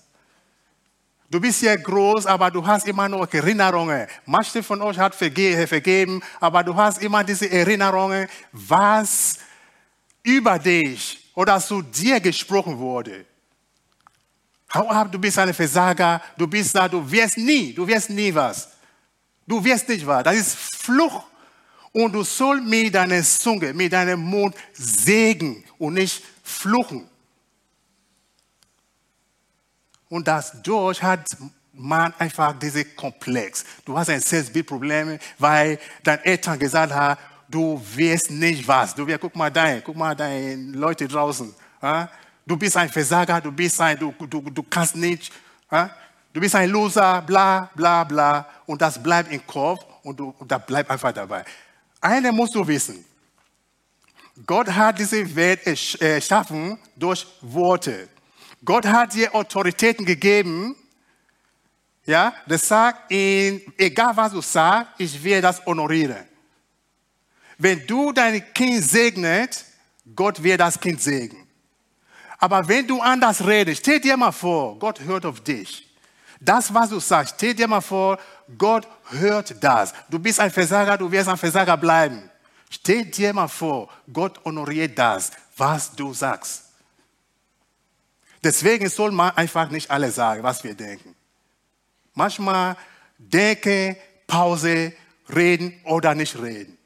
Du 1.31 1.41
bist 1.41 1.63
ja 1.63 1.77
groß, 1.77 2.27
aber 2.27 2.51
du 2.51 2.67
hast 2.67 2.89
immer 2.89 3.09
noch 3.09 3.33
Erinnerungen. 3.33 4.09
Manche 4.27 4.65
von 4.65 4.83
euch 4.83 4.99
hat 4.99 5.15
verge 5.15 5.65
vergeben, 5.69 6.21
aber 6.41 6.65
du 6.65 6.75
hast 6.75 7.01
immer 7.01 7.23
diese 7.23 7.49
Erinnerungen, 7.49 8.27
was 8.51 9.39
über 10.23 10.59
dich 10.59 11.31
oder 11.35 11.61
zu 11.61 11.83
dir 11.83 12.21
gesprochen 12.21 12.79
wurde. 12.79 13.25
Hau 14.73 14.89
ab, 14.89 15.11
du 15.11 15.19
bist 15.19 15.39
ein 15.39 15.53
Versager, 15.53 16.23
du 16.37 16.47
bist 16.47 16.75
da, 16.75 16.89
du 16.89 17.11
wirst 17.11 17.37
nie, 17.39 17.73
du 17.73 17.87
wirst 17.87 18.11
nie 18.11 18.33
was. 18.35 18.69
Du 19.47 19.63
wirst 19.65 19.89
nicht 19.89 20.07
was. 20.07 20.23
Das 20.23 20.37
ist 20.37 20.57
Fluch. 20.77 21.25
Und 21.93 22.13
du 22.13 22.23
sollst 22.23 22.65
mit 22.65 22.95
deiner 22.95 23.23
Zunge, 23.23 23.75
mit 23.75 23.93
deinem 23.93 24.21
Mund 24.21 24.55
sägen 24.73 25.65
und 25.77 25.95
nicht 25.95 26.23
fluchen. 26.43 27.09
Und 30.09 30.29
dadurch 30.29 31.03
hat 31.03 31.27
man 31.73 32.15
einfach 32.19 32.57
diese 32.59 32.85
Komplex. 32.85 33.65
Du 33.85 33.97
hast 33.97 34.11
ein 34.11 34.21
Selbstbildproblem, 34.21 35.19
weil 35.39 35.79
deine 36.03 36.25
Eltern 36.25 36.59
gesagt 36.59 36.93
haben, 36.93 37.21
du 37.51 37.81
wirst 37.95 38.31
nicht 38.31 38.67
was. 38.67 38.95
Du 38.95 39.07
wirst, 39.07 39.21
guck 39.21 39.35
mal 39.35 39.51
dein, 39.51 39.83
guck 39.83 39.97
mal 39.97 40.15
deine 40.15 40.57
Leute 40.73 41.09
draußen. 41.09 41.55
Du 42.47 42.57
bist 42.57 42.77
ein 42.77 42.89
Versager, 42.89 43.41
du 43.41 43.53
bist 43.53 43.81
ein, 43.81 43.99
du, 43.99 44.13
du, 44.13 44.41
du 44.41 44.63
kannst 44.63 44.97
nicht. 44.97 45.33
Du 46.33 46.41
bist 46.41 46.55
ein 46.55 46.71
Loser, 46.71 47.23
bla, 47.23 47.71
bla, 47.75 48.05
bla. 48.05 48.47
Und 48.67 48.81
das 48.81 49.03
bleibt 49.03 49.33
im 49.33 49.45
Kopf 49.47 49.85
und, 50.03 50.19
du, 50.19 50.35
und 50.39 50.51
das 50.51 50.65
bleibt 50.65 50.91
einfach 50.91 51.13
dabei. 51.13 51.45
Eine 52.01 52.33
musst 52.33 52.55
du 52.55 52.67
wissen. 52.67 53.05
Gott 54.47 54.69
hat 54.69 54.99
diese 54.99 55.35
Welt 55.35 55.67
erschaffen 56.01 56.79
durch 56.97 57.27
Worte. 57.43 58.09
Gott 58.65 58.87
hat 58.87 59.13
dir 59.15 59.35
Autoritäten 59.35 60.07
gegeben. 60.07 60.77
Ja, 62.07 62.33
das 62.47 62.67
sagt, 62.67 63.11
in, 63.11 63.61
egal 63.77 64.17
was 64.17 64.33
du 64.33 64.41
sagst, 64.41 64.93
ich 64.99 65.23
werde 65.23 65.43
das 65.43 65.65
honorieren. 65.67 66.30
Wenn 67.61 67.87
du 67.87 68.11
dein 68.11 68.43
Kind 68.55 68.83
segnet, 68.83 69.67
Gott 70.17 70.43
wird 70.43 70.61
das 70.61 70.81
Kind 70.81 70.99
segnen. 71.01 71.47
Aber 72.39 72.67
wenn 72.67 72.87
du 72.87 73.03
anders 73.03 73.47
redest, 73.47 73.83
stell 73.83 74.01
dir 74.01 74.17
mal 74.17 74.33
vor, 74.33 74.79
Gott 74.79 74.99
hört 75.01 75.27
auf 75.27 75.43
dich. 75.43 75.87
Das, 76.41 76.73
was 76.73 76.89
du 76.89 76.99
sagst, 76.99 77.35
stell 77.37 77.53
dir 77.53 77.69
mal 77.69 77.83
vor, 77.83 78.19
Gott 78.57 78.89
hört 79.11 79.63
das. 79.63 79.93
Du 80.09 80.19
bist 80.19 80.41
ein 80.41 80.51
Versager, 80.51 80.97
du 80.97 81.13
wirst 81.13 81.29
ein 81.29 81.37
Versager 81.37 81.77
bleiben. 81.77 82.31
Stell 82.71 83.05
dir 83.05 83.35
mal 83.35 83.47
vor, 83.47 83.91
Gott 84.11 84.43
honoriert 84.43 84.99
das, 84.99 85.31
was 85.55 85.95
du 85.95 86.15
sagst. 86.15 86.65
Deswegen 88.43 88.89
soll 88.89 89.11
man 89.11 89.37
einfach 89.37 89.69
nicht 89.69 89.91
alles 89.91 90.15
sagen, 90.15 90.43
was 90.43 90.65
wir 90.65 90.73
denken. 90.73 91.15
Manchmal 92.15 92.75
denke, 93.19 93.99
Pause, 94.27 94.95
reden 95.29 95.79
oder 95.85 96.15
nicht 96.15 96.41
reden. 96.41 96.79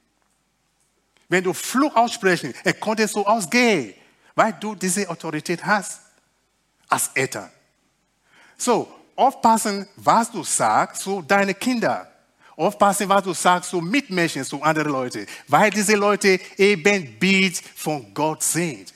Wenn 1.35 1.43
du 1.43 1.53
Fluch 1.53 1.97
aussprechen, 1.97 2.55
er 2.63 2.75
konnte 2.75 3.09
so 3.09 3.27
ausgehen, 3.27 3.93
weil 4.37 4.53
du 4.53 4.77
diese 4.77 5.11
Autorität 5.11 5.67
hast 5.67 5.99
als 6.89 7.11
Eltern. 7.13 7.51
So, 8.57 8.89
aufpassen, 9.17 9.89
was 9.97 10.31
du 10.31 10.45
sagst 10.45 11.03
zu 11.03 11.23
deinen 11.23 11.59
Kindern. 11.59 12.07
Aufpassen, 12.57 13.09
was 13.09 13.25
du 13.25 13.33
sagst 13.33 13.71
zu 13.71 13.81
Mitmenschen, 13.81 14.45
zu 14.45 14.63
anderen 14.63 14.93
Leuten, 14.93 15.27
weil 15.49 15.71
diese 15.71 15.97
Leute 15.97 16.39
eben 16.57 17.19
Bild 17.19 17.61
von 17.75 18.15
Gott 18.15 18.45
sind. 18.45 18.95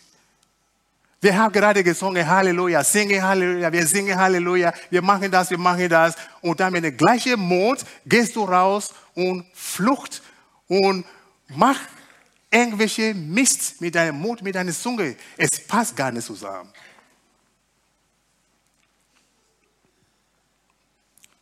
Wir 1.21 1.37
haben 1.37 1.53
gerade 1.53 1.83
gesungen, 1.83 2.25
Halleluja, 2.25 2.85
singe 2.85 3.21
Halleluja, 3.21 3.73
wir 3.73 3.85
singen 3.85 4.17
Halleluja, 4.17 4.73
wir 4.91 5.03
machen 5.03 5.29
das, 5.29 5.51
wir 5.51 5.59
machen 5.59 5.89
das. 5.89 6.15
Und 6.41 6.61
dann 6.61 6.73
mit 6.73 6.85
dem 6.85 6.97
gleichen 6.97 7.41
Mund 7.41 7.85
gehst 8.07 8.37
du 8.37 8.45
raus 8.45 8.95
und 9.17 9.45
flucht 9.53 10.23
und 10.69 11.05
mach 11.49 11.81
irgendwelche 12.51 13.15
Mist 13.15 13.81
mit 13.81 13.95
deinem 13.95 14.21
Mund, 14.21 14.43
mit 14.43 14.55
deiner 14.55 14.73
Zunge. 14.73 15.17
Es 15.37 15.67
passt 15.67 15.97
gar 15.97 16.11
nicht 16.11 16.25
zusammen. 16.25 16.73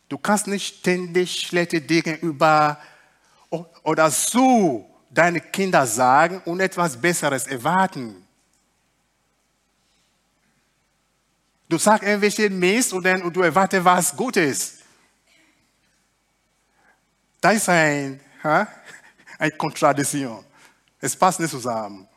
Du 0.09 0.17
kannst 0.17 0.47
nicht 0.47 0.79
ständig 0.79 1.41
schlechte 1.41 1.81
Dinge 1.81 2.15
über 2.15 2.79
oder 3.83 4.09
so 4.09 4.89
deine 5.09 5.41
Kinder 5.41 5.85
sagen 5.85 6.41
und 6.45 6.59
etwas 6.59 6.99
Besseres 6.99 7.47
erwarten. 7.47 8.27
Du 11.69 11.77
sagst 11.77 12.03
irgendwelche 12.03 12.49
Mist 12.49 12.93
und, 12.93 13.03
dann, 13.03 13.21
und 13.21 13.35
du 13.35 13.41
erwartest 13.41 13.83
was 13.83 14.15
Gutes. 14.15 14.77
Das 17.41 17.55
ist 17.55 17.69
ein, 17.69 18.19
ha, 18.43 18.67
eine 19.37 19.51
Kontradiktion. 19.51 20.46
Es 20.99 21.15
passt 21.15 21.39
nicht 21.39 21.51
zusammen. 21.51 22.07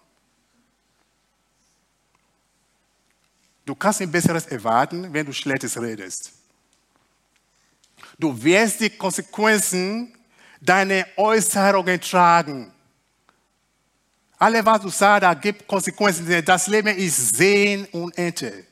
Du 3.64 3.74
kannst 3.74 4.00
ein 4.00 4.10
Besseres 4.10 4.46
erwarten, 4.46 5.12
wenn 5.12 5.26
du 5.26 5.32
Schlechtes 5.32 5.80
redest. 5.80 6.32
Du 8.18 8.42
wirst 8.42 8.80
die 8.80 8.90
Konsequenzen 8.90 10.14
deiner 10.60 11.06
Äußerungen 11.16 12.00
tragen. 12.00 12.72
Alle, 14.38 14.64
was 14.64 14.80
du 14.80 14.88
sagst, 14.88 15.22
da 15.22 15.34
gibt 15.34 15.66
Konsequenzen. 15.66 16.44
Das 16.44 16.66
Leben 16.66 16.96
ist 16.96 17.36
Sehen 17.36 17.86
und 17.92 18.16
Ernte. 18.16 18.66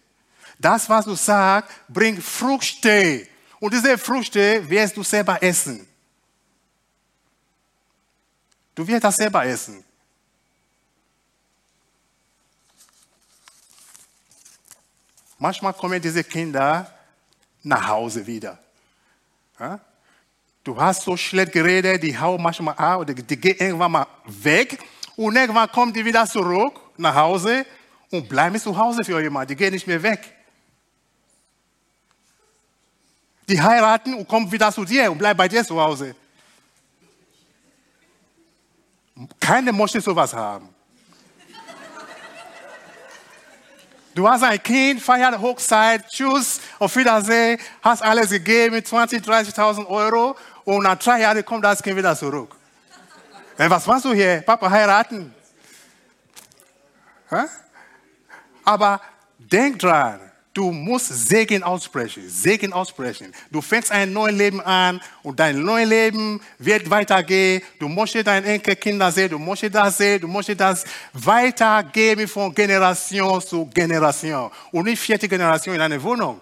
Das, 0.59 0.89
was 0.89 1.05
du 1.05 1.15
sagst, 1.15 1.71
bringt 1.89 2.23
Früchte. 2.23 3.27
Und 3.61 3.73
diese 3.73 3.99
Früchte 3.99 4.69
wirst 4.69 4.97
du 4.97 5.03
selber 5.03 5.43
essen. 5.43 5.87
Du 8.75 8.87
wirst 8.87 9.05
das 9.05 9.17
selber 9.17 9.45
essen. 9.45 9.85
Manchmal 15.39 15.73
kommen 15.73 16.03
diese 16.03 16.25
Kinder 16.25 16.93
nach 17.63 17.87
Hause 17.89 18.27
wieder. 18.27 18.59
Ja? 19.59 19.81
Du 20.65 20.79
hast 20.79 21.03
so 21.03 21.17
schlecht 21.17 21.53
geredet, 21.53 22.03
die 22.03 22.19
hauen 22.19 22.43
manchmal 22.43 22.75
ab 22.75 23.01
oder 23.01 23.15
die 23.15 23.37
gehen 23.37 23.57
irgendwann 23.59 23.93
mal 23.93 24.07
weg 24.27 24.79
und 25.17 25.35
irgendwann 25.37 25.71
kommen 25.71 25.93
die 25.93 26.05
wieder 26.05 26.27
zurück 26.27 26.79
nach 26.97 27.15
Hause 27.15 27.65
und 28.11 28.29
bleiben 28.29 28.59
zu 28.59 28.77
Hause 28.77 29.05
für 29.05 29.21
jemanden. 29.21 29.49
Die 29.49 29.57
gehen 29.57 29.73
nicht 29.73 29.87
mehr 29.87 30.03
weg. 30.03 30.35
Die 33.49 33.61
heiraten 33.61 34.15
und 34.15 34.29
kommen 34.29 34.51
wieder 34.51 34.71
zu 34.73 34.85
dir 34.85 35.11
und 35.11 35.19
bleiben 35.19 35.39
bei 35.39 35.49
dir 35.49 35.65
zu 35.65 35.81
Hause. 35.81 36.15
Keiner 39.41 39.73
möchte 39.73 40.01
sowas 40.01 40.35
haben. 40.35 40.69
Du 44.19 44.29
hast 44.29 44.43
ein 44.43 44.61
Kind, 44.61 45.01
feiert 45.01 45.39
Hochzeit, 45.39 46.09
tschüss, 46.09 46.61
auf 46.81 46.97
Wiedersehen, 46.97 47.57
hast 47.81 48.03
alles 48.03 48.31
gegeben, 48.31 48.85
20, 48.85 49.25
30.000 49.25 49.87
Euro 49.87 50.35
und 50.65 50.83
nach 50.83 50.99
drei 50.99 51.21
Jahren 51.21 51.45
kommt 51.45 51.65
das 51.65 51.81
Kind 51.81 51.97
wieder 51.97 52.17
zurück. 52.17 52.53
Was 53.57 53.87
machst 53.87 54.07
du 54.07 54.13
hier? 54.13 54.43
Papa 54.45 54.69
heiraten? 54.69 55.33
Aber 58.65 59.01
denk 59.39 59.79
dran, 59.79 60.28
Du 60.59 60.73
musst 60.73 61.07
Segen 61.29 61.63
aussprechen, 61.63 62.29
Segen 62.29 62.73
aussprechen. 62.73 63.33
Du 63.49 63.61
fängst 63.61 63.93
ein 63.93 64.13
neues 64.13 64.35
Leben 64.35 64.61
an 64.61 65.01
und 65.23 65.39
dein 65.39 65.63
neues 65.63 65.89
Leben 65.89 66.41
wird 66.59 66.91
weitergehen. 66.91 67.63
Du 67.79 67.87
möchtest 67.87 68.27
deine 68.27 68.45
Enkelkinder 68.45 69.13
sehen, 69.13 69.31
du 69.31 69.39
möchtest 69.39 69.77
das 69.77 69.97
sehen, 69.97 70.21
du 70.21 70.27
möchtest 70.27 70.59
das 70.59 70.85
weitergeben 71.13 72.27
von 72.27 72.53
Generation 72.53 73.41
zu 73.41 73.67
Generation. 73.67 74.51
Und 74.73 74.87
nicht 74.87 75.01
vierte 75.01 75.29
Generation 75.29 75.77
in 75.77 75.81
einer 75.81 76.03
Wohnung. 76.03 76.41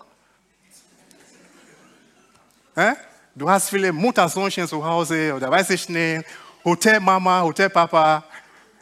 Du 3.35 3.51
hast 3.51 3.69
viele 3.69 3.93
Muttersöhnchen 3.93 4.67
zu 4.67 4.83
Hause 4.83 5.35
oder 5.35 5.51
weiß 5.51 5.69
ich 5.69 5.87
nicht, 5.91 6.25
Hotelmama, 6.65 7.43
Hotelpapa. 7.43 8.25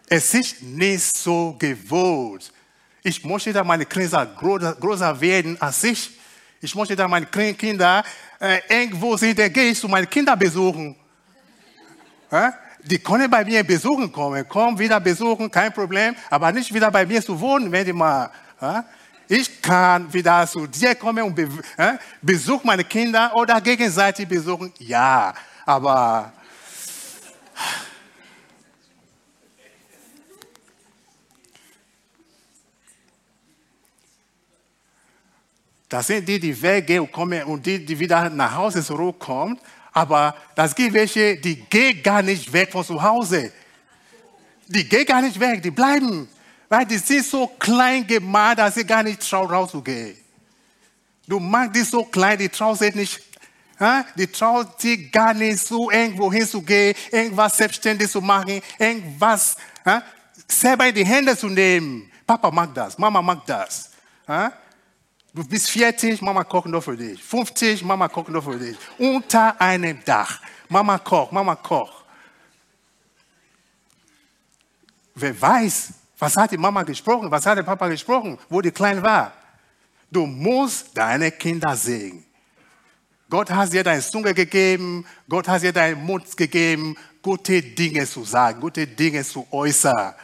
Es 0.08 0.32
ist 0.32 0.62
nicht 0.62 1.16
so 1.16 1.56
gewohnt. 1.58 2.53
Ich 3.06 3.22
möchte, 3.22 3.52
dass 3.52 3.66
meine 3.66 3.84
Kinder 3.84 4.24
größer 4.24 5.20
werden 5.20 5.60
als 5.60 5.84
ich. 5.84 6.10
Ich 6.58 6.74
möchte, 6.74 6.96
dass 6.96 7.06
meine 7.06 7.26
Kinder 7.26 8.02
äh, 8.40 8.60
irgendwo 8.66 9.14
sind, 9.18 9.38
dann 9.38 9.52
gehe 9.52 9.72
ich 9.72 9.78
zu 9.78 9.86
meinen 9.88 10.08
Kindern 10.08 10.38
besuchen. 10.38 10.96
Ja? 12.32 12.54
Die 12.82 12.98
können 12.98 13.30
bei 13.30 13.44
mir 13.44 13.62
besuchen 13.62 14.10
kommen, 14.10 14.48
kommen 14.48 14.78
wieder 14.78 14.98
besuchen, 15.00 15.50
kein 15.50 15.70
Problem, 15.70 16.16
aber 16.30 16.50
nicht 16.50 16.72
wieder 16.72 16.90
bei 16.90 17.04
mir 17.04 17.22
zu 17.22 17.38
wohnen, 17.38 17.70
wenn 17.70 17.84
die 17.84 17.92
mal. 17.92 18.30
Ja? 18.58 18.86
Ich 19.28 19.60
kann 19.60 20.10
wieder 20.10 20.46
zu 20.46 20.66
dir 20.66 20.94
kommen 20.94 21.24
und 21.24 21.34
be 21.34 21.46
äh, 21.76 21.98
besuchen 22.22 22.66
meine 22.66 22.84
Kinder 22.84 23.36
oder 23.36 23.60
gegenseitig 23.60 24.26
besuchen. 24.26 24.72
Ja, 24.78 25.34
aber 25.66 26.32
Das 35.88 36.06
sind 36.06 36.26
die, 36.28 36.40
die 36.40 36.60
weggehen 36.60 37.00
und 37.00 37.12
kommen 37.12 37.42
und 37.44 37.64
die, 37.64 37.84
die 37.84 37.98
wieder 37.98 38.28
nach 38.30 38.54
Hause 38.54 38.82
zurückkommen. 38.82 39.58
Aber 39.92 40.34
das 40.54 40.74
gibt 40.74 40.92
welche, 40.94 41.36
die 41.36 41.56
gehen 41.56 42.02
gar 42.02 42.22
nicht 42.22 42.52
weg 42.52 42.72
von 42.72 42.84
zu 42.84 43.00
Hause. 43.00 43.52
Die 44.66 44.88
gehen 44.88 45.06
gar 45.06 45.22
nicht 45.22 45.38
weg, 45.38 45.62
die 45.62 45.70
bleiben. 45.70 46.28
Weil 46.68 46.86
die 46.86 46.98
sind 46.98 47.24
so 47.24 47.46
klein 47.46 48.06
gemacht, 48.06 48.58
dass 48.58 48.74
sie 48.74 48.84
gar 48.84 49.02
nicht 49.02 49.20
trauen, 49.28 49.48
rauszugehen. 49.48 50.16
Du 51.26 51.38
magst 51.38 51.76
die 51.76 51.82
so 51.82 52.04
klein, 52.04 52.38
die 52.38 52.48
trauen 52.48 52.76
sich 52.76 52.94
nicht, 52.94 53.20
die 54.16 54.26
trauen 54.26 54.66
sich 54.78 55.10
gar 55.12 55.32
nicht 55.32 55.58
so 55.58 55.90
irgendwo 55.90 56.32
hinzugehen, 56.32 56.94
irgendwas 57.10 57.56
selbstständig 57.56 58.10
zu 58.10 58.20
machen, 58.20 58.60
irgendwas 58.78 59.56
selber 60.48 60.88
in 60.88 60.94
die 60.94 61.06
Hände 61.06 61.36
zu 61.36 61.48
nehmen. 61.48 62.10
Papa 62.26 62.50
mag 62.50 62.74
das, 62.74 62.98
Mama 62.98 63.22
mag 63.22 63.46
das. 63.46 63.90
Du 65.34 65.44
bist 65.44 65.68
40, 65.70 66.22
Mama 66.22 66.44
kocht 66.44 66.66
noch 66.66 66.82
für 66.82 66.96
dich. 66.96 67.22
50, 67.22 67.82
Mama 67.82 68.06
kocht 68.06 68.28
noch 68.28 68.44
für 68.44 68.56
dich. 68.56 68.76
Unter 68.98 69.60
einem 69.60 69.98
Dach. 70.04 70.40
Mama 70.68 70.96
kocht, 70.98 71.32
Mama 71.32 71.56
kocht. 71.56 72.04
Wer 75.16 75.40
weiß, 75.40 75.92
was 76.18 76.36
hat 76.36 76.52
die 76.52 76.56
Mama 76.56 76.84
gesprochen, 76.84 77.30
was 77.30 77.44
hat 77.46 77.58
der 77.58 77.64
Papa 77.64 77.88
gesprochen, 77.88 78.38
wo 78.48 78.60
die 78.60 78.70
klein 78.70 79.02
war. 79.02 79.32
Du 80.10 80.24
musst 80.26 80.96
deine 80.96 81.32
Kinder 81.32 81.76
sehen. 81.76 82.24
Gott 83.28 83.50
hat 83.50 83.72
dir 83.72 83.82
deine 83.82 84.02
Zunge 84.02 84.34
gegeben, 84.34 85.04
Gott 85.28 85.48
hat 85.48 85.62
dir 85.62 85.72
deinen 85.72 86.04
Mund 86.04 86.36
gegeben, 86.36 86.96
gute 87.20 87.60
Dinge 87.60 88.06
zu 88.06 88.22
sagen, 88.22 88.60
gute 88.60 88.86
Dinge 88.86 89.24
zu 89.24 89.46
äußern. 89.50 90.14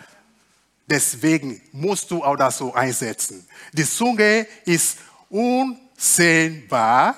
Deswegen 0.91 1.63
musst 1.73 2.11
du 2.11 2.23
auch 2.25 2.37
das 2.37 2.59
so 2.59 2.75
einsetzen. 2.75 3.49
Die 3.73 3.85
Zunge 3.85 4.47
ist 4.65 4.99
unsehnbar. 5.29 7.15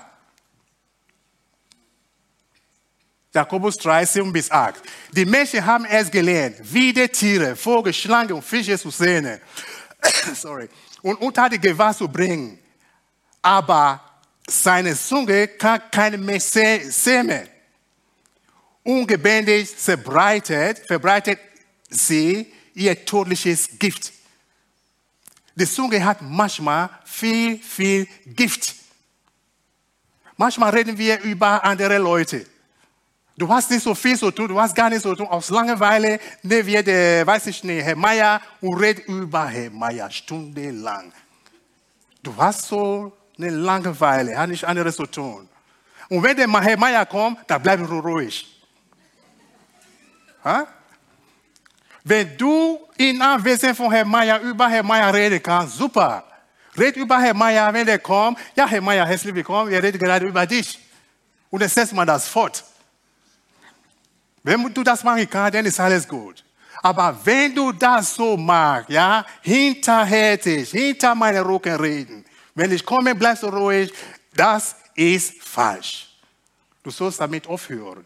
Jakobus 3.35 3.79
3, 3.79 4.05
7 4.05 4.31
bis 4.31 4.51
8. 4.51 4.83
Die 5.13 5.25
Menschen 5.25 5.65
haben 5.65 5.87
es 5.87 6.11
gelernt, 6.11 6.57
wie 6.63 6.93
die 6.93 7.09
Tiere, 7.09 7.57
Vögel, 7.57 7.95
Schlangen 7.95 8.35
und 8.35 8.43
Fische 8.43 8.79
zu 8.79 8.91
sehen. 8.91 9.41
Sorry. 10.35 10.69
Und 11.01 11.17
unter 11.17 11.49
die 11.49 11.59
Gewalt 11.59 11.97
zu 11.97 12.07
bringen 12.07 12.59
aber 13.43 14.01
seine 14.47 14.97
Zunge 14.97 15.49
kann 15.49 15.83
kein 15.91 16.25
Mensch 16.25 16.45
sehen. 16.45 17.49
Ungebändigt 18.85 19.75
verbreitet, 19.75 20.79
verbreitet 20.87 21.39
sie 21.91 22.53
ihr 22.75 23.05
tödliches 23.05 23.79
Gift. 23.79 24.13
Die 25.55 25.67
Zunge 25.67 26.03
hat 26.05 26.23
manchmal 26.23 26.89
viel, 27.05 27.59
viel 27.59 28.07
Gift. 28.27 28.75
Manchmal 30.37 30.71
reden 30.71 30.97
wir 30.97 31.21
über 31.21 31.63
andere 31.63 31.99
Leute. 31.99 32.47
Du 33.37 33.49
hast 33.49 33.71
nicht 33.71 33.83
so 33.83 33.95
viel 33.95 34.17
zu 34.17 34.31
tun, 34.31 34.49
du 34.49 34.61
hast 34.61 34.75
gar 34.75 34.89
nichts 34.89 35.03
zu 35.03 35.15
tun. 35.15 35.27
Aus 35.27 35.51
Langeweile 35.51 36.19
nehmen 36.43 36.67
wir, 36.67 36.83
der, 36.83 37.27
weiß 37.27 37.47
ich 37.47 37.65
nicht, 37.65 37.85
Herr 37.85 37.97
Meier 37.97 38.41
und 38.61 38.75
reden 38.75 39.03
über 39.07 39.47
Herr 39.47 39.71
Meier 39.71 40.11
stundenlang. 40.11 41.13
Du 42.23 42.35
hast 42.37 42.67
so 42.67 43.13
eine 43.39 43.51
Langeweile, 43.51 44.37
hat 44.37 44.49
nichts 44.49 44.65
anderes 44.65 44.97
zu 44.97 45.07
tun. 45.07 45.49
Und 46.09 46.23
wenn 46.23 46.37
der 46.37 46.49
Herr 46.49 46.79
Meier 46.79 47.07
kommt, 47.07 47.39
dann 47.47 47.63
bleib 47.63 47.81
ruhig. 47.89 48.47
Ha? 50.45 50.67
Wenn 52.05 52.37
du 52.37 52.81
in 52.97 53.21
Anwesenheit 53.23 53.77
von 53.77 53.93
Herrn 53.93 54.09
Meier 54.09 54.41
über 54.41 54.69
Herrn 54.69 54.87
Meier 54.87 55.13
reden 55.13 55.43
kannst, 55.43 55.77
super. 55.77 56.25
Red 56.77 56.97
über 56.97 57.21
Herrn 57.21 57.37
Meier, 57.37 57.73
wenn 57.73 57.87
der 57.87 57.99
kommt. 57.99 58.39
Ja, 58.57 58.67
Herr 58.67 58.81
Meier, 58.81 59.07
herzlich 59.07 59.35
willkommen. 59.35 59.71
Wir 59.71 59.83
reden 59.83 59.99
gerade 59.99 60.27
über 60.27 60.47
dich. 60.47 60.79
Und 61.51 61.61
dann 61.61 61.69
setzt 61.69 61.93
man 61.93 62.07
das 62.07 62.27
fort. 62.27 62.65
Wenn 64.43 64.73
du 64.73 64.83
das 64.83 65.05
machen 65.05 65.29
kannst, 65.29 65.55
dann 65.55 65.67
ist 65.67 65.79
alles 65.79 66.09
gut. 66.09 66.43
Aber 66.83 67.17
wenn 67.25 67.55
du 67.55 67.71
das 67.73 68.15
so 68.15 68.37
magst, 68.37 68.91
ja, 68.91 69.25
hinterhältig, 69.43 70.71
hinter 70.71 71.15
meinen 71.15 71.45
Rücken 71.45 71.77
reden, 71.77 72.25
wenn 72.55 72.73
ich 72.73 72.85
komme, 72.85 73.15
bleibst 73.15 73.45
du 73.45 73.49
ruhig. 73.49 73.93
Das 74.35 74.75
ist 74.95 75.41
falsch. 75.43 76.09
Du 76.83 76.91
sollst 76.91 77.21
damit 77.21 77.47
aufhören. 77.47 78.05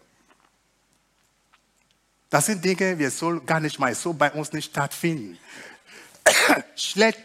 Das 2.30 2.46
sind 2.46 2.64
Dinge, 2.64 2.98
wir 2.98 3.10
sollen 3.10 3.44
gar 3.46 3.60
nicht 3.60 3.78
mal 3.78 3.94
so 3.94 4.12
bei 4.12 4.30
uns 4.32 4.52
nicht 4.52 4.70
stattfinden. 4.70 5.38
Schlecht 6.76 7.18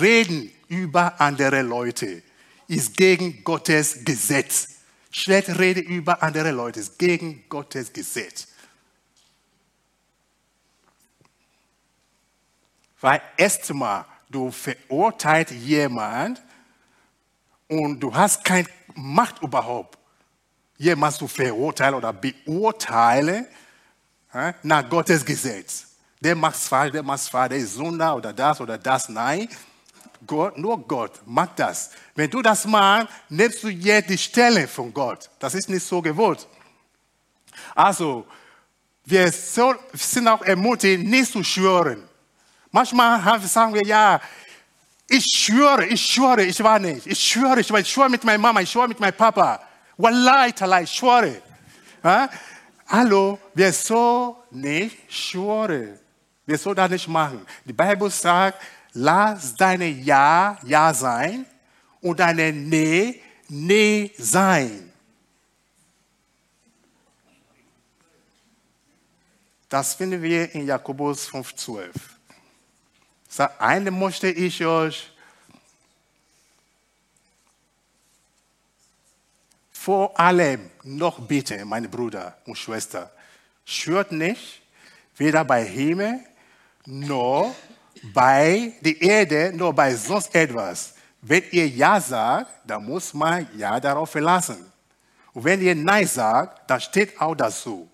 reden 0.00 0.50
über 0.68 1.20
andere 1.20 1.62
Leute 1.62 2.22
ist 2.66 2.96
gegen 2.96 3.44
Gottes 3.44 4.04
Gesetz. 4.04 4.68
Schlecht 5.10 5.48
reden 5.58 5.84
über 5.84 6.22
andere 6.22 6.50
Leute 6.50 6.80
ist 6.80 6.98
gegen 6.98 7.44
Gottes 7.48 7.92
Gesetz. 7.92 8.48
Weil 13.00 13.22
erstmal, 13.36 14.04
du 14.28 14.50
verurteilt 14.50 15.52
jemand, 15.52 16.42
und 17.68 18.00
du 18.00 18.14
hast 18.14 18.44
keine 18.44 18.68
Macht 18.94 19.42
überhaupt, 19.42 19.98
jemanden 20.78 21.18
zu 21.18 21.28
verurteilen 21.28 21.94
oder 21.94 22.12
beurteilen 22.12 23.46
nach 24.62 24.88
Gottes 24.88 25.24
Gesetz. 25.24 25.86
Der 26.20 26.34
macht 26.34 26.56
falsch, 26.56 26.92
der 26.92 27.02
macht 27.02 27.28
falsch, 27.28 27.50
der 27.50 27.58
ist 27.58 27.74
Sünder 27.74 28.16
oder 28.16 28.32
das 28.32 28.60
oder 28.60 28.76
das. 28.76 29.08
Nein, 29.08 29.48
Gott, 30.26 30.58
nur 30.58 30.78
Gott 30.86 31.20
macht 31.24 31.58
das. 31.58 31.90
Wenn 32.14 32.30
du 32.30 32.42
das 32.42 32.66
machst, 32.66 33.08
nimmst 33.28 33.62
du 33.62 33.68
jetzt 33.68 34.10
die 34.10 34.18
Stelle 34.18 34.66
von 34.66 34.92
Gott. 34.92 35.30
Das 35.38 35.54
ist 35.54 35.68
nicht 35.68 35.86
so 35.86 36.02
gewollt. 36.02 36.46
Also, 37.74 38.26
wir 39.04 39.32
sind 39.32 40.28
auch 40.28 40.42
ermutigt, 40.42 41.04
nicht 41.04 41.32
zu 41.32 41.42
schwören. 41.42 42.02
Manchmal 42.70 43.40
sagen 43.40 43.72
wir, 43.74 43.84
ja, 43.84 44.20
ich 45.08 45.24
schwöre, 45.24 45.86
ich 45.86 46.04
schwöre, 46.04 46.42
ich 46.42 46.62
war 46.62 46.78
nicht. 46.78 47.06
Ich 47.06 47.18
schwöre, 47.18 47.60
ich, 47.60 47.70
war, 47.70 47.80
ich 47.80 47.90
schwöre 47.90 48.10
mit 48.10 48.22
meiner 48.24 48.38
Mama, 48.38 48.60
ich 48.60 48.70
schwöre 48.70 48.88
mit 48.88 49.00
meinem 49.00 49.16
Papa. 49.16 49.60
Wallahi, 49.96 50.52
talai, 50.52 50.82
ich 50.82 50.90
schwöre. 50.90 51.40
Hallo, 52.90 53.38
wir 53.52 53.70
sollen 53.70 54.36
nicht 54.50 55.12
schwören. 55.12 55.98
Wir 56.46 56.56
sollen 56.56 56.76
das 56.76 56.90
nicht 56.90 57.06
machen. 57.06 57.46
Die 57.66 57.72
Bibel 57.74 58.10
sagt, 58.10 58.62
lass 58.94 59.54
deine 59.54 59.88
Ja, 59.88 60.58
Ja 60.64 60.94
sein 60.94 61.44
und 62.00 62.18
deine 62.18 62.50
Nee, 62.50 63.20
Nee 63.46 64.10
sein. 64.16 64.90
Das 69.68 69.92
finden 69.92 70.22
wir 70.22 70.54
in 70.54 70.66
Jakobus 70.66 71.28
5,12. 71.28 71.90
Sagt, 73.28 73.60
eine 73.60 73.90
möchte 73.90 74.30
ich 74.30 74.64
euch 74.64 75.12
vor 79.88 80.20
allem 80.20 80.68
noch 80.82 81.18
bitten, 81.18 81.66
meine 81.66 81.88
Brüder 81.88 82.36
und 82.44 82.58
Schwester, 82.58 83.10
schwört 83.64 84.12
nicht, 84.12 84.60
weder 85.16 85.42
bei 85.46 85.64
Himmel 85.64 86.20
noch 86.84 87.54
bei 88.12 88.74
der 88.82 89.00
Erde, 89.00 89.50
noch 89.56 89.72
bei 89.72 89.94
sonst 89.94 90.34
etwas. 90.34 90.94
Wenn 91.22 91.42
ihr 91.52 91.66
Ja 91.68 91.98
sagt, 91.98 92.50
dann 92.66 92.84
muss 92.84 93.14
man 93.14 93.48
Ja 93.56 93.80
darauf 93.80 94.10
verlassen. 94.10 94.70
Und 95.32 95.44
wenn 95.44 95.62
ihr 95.62 95.74
Nein 95.74 96.06
sagt, 96.06 96.70
dann 96.70 96.82
steht 96.82 97.18
auch 97.18 97.34
dazu. 97.34 97.88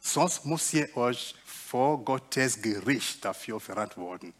Sonst 0.00 0.44
muss 0.44 0.74
ihr 0.74 0.88
euch 0.96 1.36
vor 1.44 2.04
Gottes 2.04 2.60
Gericht 2.60 3.24
dafür 3.24 3.60
verantworten. 3.60 4.34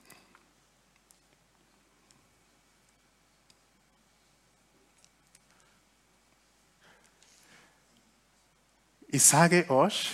Ich 9.13 9.25
sage 9.25 9.69
euch, 9.69 10.13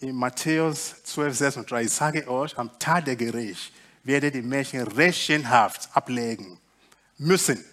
in 0.00 0.14
Matthäus 0.14 1.02
12, 1.04 1.34
36, 1.34 1.86
ich 1.86 1.94
sage 1.94 2.28
euch, 2.28 2.58
am 2.58 2.78
Tag 2.78 3.06
der 3.06 3.16
Gericht 3.16 3.72
werden 4.02 4.30
die 4.30 4.42
Menschen 4.42 4.82
rechenhaft 4.82 5.88
ablegen 5.94 6.58
müssen 7.16 7.64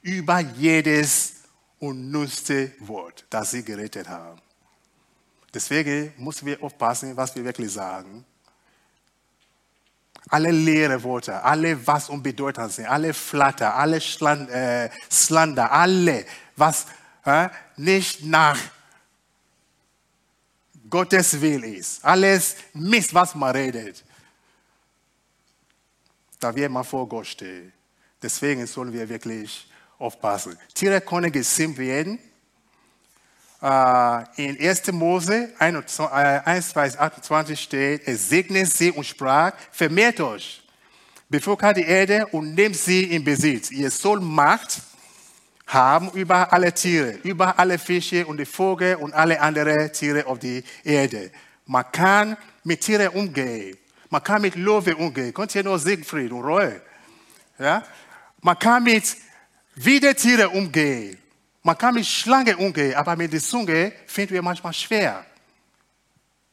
über 0.00 0.38
jedes 0.38 1.34
unnütze 1.80 2.72
Wort, 2.78 3.26
das 3.28 3.50
sie 3.50 3.62
gerettet 3.62 4.08
haben. 4.08 4.40
Deswegen 5.52 6.14
müssen 6.16 6.46
wir 6.46 6.62
aufpassen, 6.62 7.14
was 7.14 7.36
wir 7.36 7.44
wirklich 7.44 7.70
sagen. 7.70 8.24
Alle 10.30 10.50
leere 10.50 11.02
Worte, 11.02 11.42
alle 11.42 11.86
was 11.86 12.08
unbedeutend 12.08 12.72
sind, 12.72 12.86
alle 12.86 13.12
Flatter, 13.12 13.74
alle 13.74 13.98
äh, 13.98 14.88
Slander, 15.10 15.70
alle 15.70 16.24
was 16.56 16.86
nicht 17.76 18.24
nach 18.24 18.58
Gottes 20.88 21.40
Will 21.40 21.64
ist. 21.64 22.04
Alles 22.04 22.56
Mist, 22.72 23.14
was 23.14 23.34
man 23.34 23.54
redet. 23.54 24.04
Da 26.38 26.54
wird 26.54 26.70
man 26.70 26.84
vor 26.84 27.08
Gott 27.08 27.26
stehen. 27.26 27.72
Deswegen 28.22 28.66
sollen 28.66 28.92
wir 28.92 29.08
wirklich 29.08 29.66
aufpassen. 29.98 30.58
Tiere 30.74 31.00
können 31.00 31.32
gezähmt 31.32 31.78
werden. 31.78 32.18
Äh, 33.62 34.24
in 34.44 34.60
1. 34.60 34.92
Mose 34.92 35.54
1, 35.58 35.94
2, 36.68 36.98
28 36.98 37.58
steht, 37.60 38.06
es 38.06 38.28
segnet 38.28 38.70
sie 38.70 38.90
und 38.90 39.04
sprach, 39.04 39.52
vermehrt 39.70 40.20
euch, 40.20 40.62
bevölkert 41.30 41.78
die 41.78 41.84
Erde 41.84 42.26
und 42.26 42.54
nehmt 42.54 42.76
sie 42.76 43.04
in 43.04 43.24
Besitz. 43.24 43.70
Ihr 43.70 43.90
sollt 43.90 44.22
Macht 44.22 44.82
haben 45.74 46.10
über 46.12 46.50
alle 46.52 46.72
Tiere, 46.72 47.18
über 47.24 47.58
alle 47.58 47.78
Fische 47.78 48.24
und 48.24 48.38
die 48.38 48.46
Vögel 48.46 48.96
und 48.96 49.12
alle 49.12 49.40
anderen 49.40 49.92
Tiere 49.92 50.24
auf 50.26 50.38
der 50.38 50.62
Erde. 50.84 51.30
Man 51.66 51.84
kann 51.92 52.36
mit 52.62 52.80
Tieren 52.80 53.08
umgehen. 53.08 53.76
Man 54.08 54.22
kann 54.22 54.42
mit 54.42 54.54
Löwe 54.54 54.94
umgehen. 54.96 55.34
Kommt 55.34 55.52
hier 55.52 55.64
nur 55.64 55.78
Siegfried 55.78 56.30
und 56.30 56.42
Roy. 56.42 56.80
Ja? 57.58 57.82
Man 58.40 58.58
kann 58.58 58.84
mit 58.84 59.16
Wiedertieren 59.74 60.48
umgehen. 60.48 61.18
Man 61.62 61.76
kann 61.76 61.94
mit 61.94 62.06
Schlangen 62.06 62.54
umgehen, 62.56 62.94
aber 62.94 63.16
mit 63.16 63.32
der 63.32 63.40
Zunge 63.40 63.92
finden 64.06 64.34
wir 64.34 64.42
manchmal 64.42 64.72
schwer. 64.72 65.24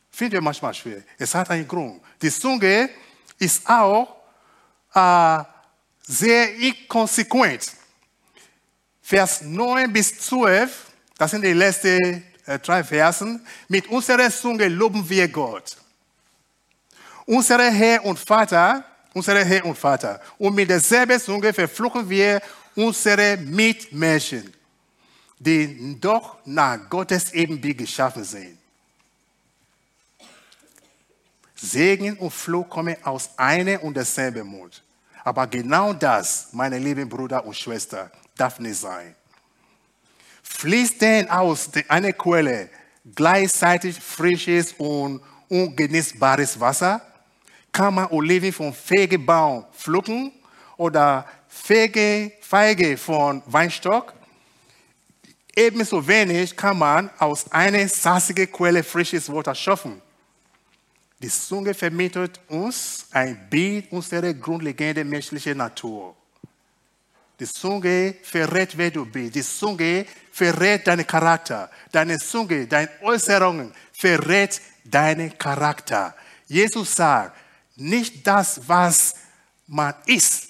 Finden 0.10 0.34
wir 0.34 0.42
manchmal 0.42 0.74
schwer. 0.74 1.04
Es 1.18 1.36
hat 1.36 1.50
einen 1.50 1.68
Grund. 1.68 2.02
Die 2.22 2.32
Zunge 2.32 2.90
ist 3.38 3.70
auch 3.70 4.16
äh, 4.94 5.44
sehr 6.02 6.56
inkonsequent. 6.56 7.81
Vers 9.02 9.42
9 9.42 9.92
bis 9.92 10.20
12, 10.20 10.88
das 11.18 11.32
sind 11.32 11.44
die 11.44 11.54
letzten 11.54 12.24
äh, 12.46 12.60
drei 12.60 12.84
Versen. 12.84 13.46
Mit 13.68 13.88
unserer 13.88 14.30
Zunge 14.30 14.68
loben 14.68 15.08
wir 15.10 15.28
Gott. 15.28 15.78
Unser 17.26 17.72
Herr 17.72 18.04
und 18.06 18.20
Vater, 18.20 18.84
unser 19.14 19.44
Herr 19.44 19.66
und 19.66 19.78
Vater. 19.78 20.22
Und 20.38 20.56
mit 20.56 20.70
derselben 20.70 21.20
Zunge 21.20 21.54
verfluchen 21.54 22.10
wir 22.10 22.42
unsere 22.76 23.38
Mitmenschen, 23.38 24.54
die 25.40 26.00
doch 26.00 26.38
nach 26.46 26.90
Gottes 26.90 27.34
Ebenbild 27.34 27.80
geschaffen 27.80 28.24
sind. 28.24 28.58
Segen 31.56 32.18
und 32.18 32.32
Fluch 32.32 32.68
kommen 32.70 32.96
aus 33.04 33.30
einem 33.38 33.80
und 33.82 33.96
derselben 33.96 34.48
Mund. 34.48 34.82
Aber 35.24 35.46
genau 35.46 35.94
das, 35.94 36.48
meine 36.54 36.80
lieben 36.80 37.08
Brüder 37.08 37.46
und 37.46 37.56
Schwestern, 37.56 38.10
darf 38.36 38.60
nicht 38.60 38.80
sein. 38.80 39.16
Fließt 40.44 41.02
denn 41.02 41.30
aus 41.30 41.70
einer 41.88 42.14
Quelle 42.14 42.70
gleichzeitig 43.16 44.00
frisches 44.00 44.74
und 44.74 45.22
ungenießbares 45.50 46.60
Wasser? 46.60 47.02
Kann 47.72 47.96
man 47.96 48.08
Oliven 48.08 48.52
vom 48.52 48.74
Fegebaum 48.74 49.66
pflücken 49.74 50.32
oder 50.78 51.26
Fege, 51.48 52.32
Feige 52.42 52.98
von 52.98 53.42
Weinstock? 53.46 54.14
Ebenso 55.56 56.06
wenig 56.08 56.56
kann 56.56 56.78
man 56.78 57.10
aus 57.18 57.52
einer 57.52 57.88
salzigen 57.88 58.52
Quelle 58.52 58.84
frisches 58.84 59.32
Wasser 59.32 59.56
schaffen. 59.56 60.02
Die 61.20 61.30
Zunge 61.30 61.74
vermittelt 61.74 62.40
uns 62.48 63.06
ein 63.12 63.50
Bild 63.50 63.92
unserer 63.92 64.34
grundlegenden 64.34 65.08
menschlichen 65.08 65.58
Natur. 65.58 66.16
Die 67.42 67.48
Zunge 67.48 68.18
verrät, 68.22 68.78
wer 68.78 68.92
du 68.92 69.04
bist. 69.04 69.34
Die 69.34 69.42
Zunge 69.42 70.06
verrät 70.32 70.86
deinen 70.86 71.08
Charakter. 71.08 71.72
Deine 71.92 72.20
Zunge, 72.20 72.68
deine 72.68 72.88
Äußerungen 73.02 73.74
verrät 73.94 74.62
deinen 74.86 75.36
Charakter. 75.36 76.14
Jesus 76.46 76.96
sagt, 76.96 77.36
nicht 77.78 78.28
das, 78.28 78.62
was 78.68 79.16
man 79.66 79.96
isst, 80.06 80.50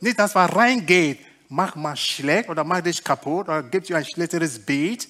nicht 0.00 0.18
das, 0.18 0.34
was 0.34 0.52
reingeht, 0.56 1.20
macht 1.48 1.76
man 1.76 1.96
schlecht 1.96 2.48
oder 2.48 2.64
macht 2.64 2.86
dich 2.86 3.04
kaputt 3.04 3.46
oder 3.48 3.62
gibt 3.62 3.88
dir 3.88 3.98
ein 3.98 4.04
schlechteres 4.04 4.58
Bild, 4.58 5.06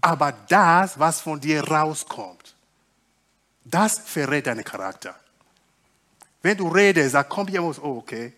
aber 0.00 0.32
das, 0.32 0.98
was 0.98 1.20
von 1.20 1.38
dir 1.38 1.62
rauskommt, 1.62 2.54
das 3.66 3.98
verrät 3.98 4.46
deinen 4.46 4.64
Charakter. 4.64 5.14
Wenn 6.40 6.56
du 6.56 6.68
redest, 6.68 7.14
da 7.14 7.22
kommt 7.22 7.50
jemand, 7.50 7.82
oh, 7.82 7.98
okay, 7.98 8.32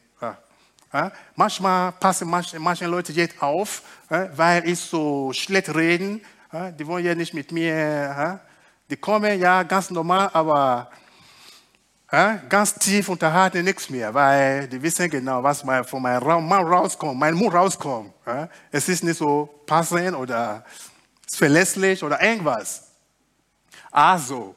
ja, 0.93 1.13
manchmal 1.37 1.93
passen 1.93 2.29
manche, 2.29 2.59
manche 2.59 2.87
Leute 2.87 3.13
jetzt 3.13 3.41
auf, 3.43 3.83
ja, 4.11 4.29
weil 4.37 4.69
ich 4.69 4.81
so 4.81 5.33
schlecht 5.33 5.75
reden. 5.75 6.21
Ja, 6.53 6.71
die 6.71 6.87
wollen 6.87 7.05
ja 7.05 7.15
nicht 7.15 7.33
mit 7.33 7.53
mir. 7.53 8.41
Die 8.91 8.97
kommen 8.97 9.39
ja 9.39 9.63
ganz 9.63 9.91
normal, 9.91 10.31
aber 10.33 10.91
ganz 12.49 12.75
tief 12.75 13.09
unterhalten 13.09 13.65
nichts 13.65 13.89
mehr, 13.89 14.13
weil 14.13 14.67
die 14.67 14.83
wissen 14.83 15.09
genau, 15.09 15.41
was 15.45 15.65
von 15.87 16.03
meinem 16.03 16.21
Raum 16.21 16.53
rauskommt, 16.53 17.17
mein 17.17 17.35
Mund 17.35 17.55
rauskommt. 17.55 18.13
Es 18.73 18.89
ist 18.89 19.05
nicht 19.05 19.19
so 19.19 19.49
passend 19.65 20.17
oder 20.17 20.65
verlässlich 21.29 22.03
oder 22.03 22.21
irgendwas. 22.21 22.89
Also, 23.93 24.57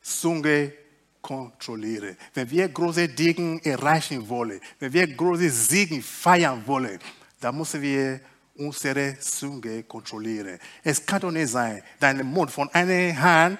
Zunge 0.00 0.74
kontrollieren. 1.20 2.16
Wenn 2.34 2.50
wir 2.50 2.68
große 2.68 3.08
Dinge 3.08 3.64
erreichen 3.64 4.28
wollen, 4.28 4.60
wenn 4.78 4.92
wir 4.92 5.06
große 5.06 5.50
Siege 5.50 6.02
feiern 6.02 6.62
wollen, 6.66 6.98
dann 7.40 7.56
müssen 7.56 7.80
wir 7.82 8.20
unsere 8.56 9.18
Zunge 9.18 9.82
kontrollieren. 9.84 10.58
Es 10.82 11.04
kann 11.04 11.20
doch 11.20 11.30
nicht 11.30 11.50
sein, 11.50 11.82
dein 11.98 12.24
Mund 12.26 12.50
von 12.50 12.68
einer 12.72 13.20
Hand 13.20 13.58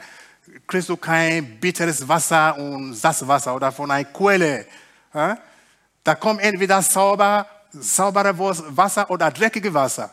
kriegst 0.67 0.89
du 0.89 0.97
kein 0.97 1.59
bitteres 1.61 2.07
Wasser 2.07 2.57
und 2.57 2.95
Salzwasser 2.95 3.55
oder 3.55 3.71
von 3.73 3.91
einer 3.91 4.05
Quelle. 4.05 4.67
Da 5.13 6.15
kommt 6.15 6.41
entweder 6.41 6.83
sauber, 6.83 7.47
sauberes 7.73 8.63
Wasser 8.69 9.11
oder 9.11 9.31
dreckiges 9.31 9.73
Wasser. 9.73 10.11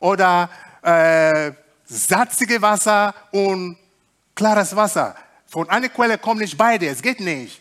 Oder 0.00 0.48
äh, 0.82 1.52
salziges 1.84 2.62
Wasser 2.62 3.14
und 3.32 3.76
klares 4.34 4.74
Wasser. 4.76 5.14
Von 5.48 5.68
einer 5.70 5.88
Quelle 5.88 6.18
kommt 6.18 6.40
nicht 6.40 6.56
beide, 6.56 6.86
es 6.86 7.00
geht 7.00 7.20
nicht. 7.20 7.60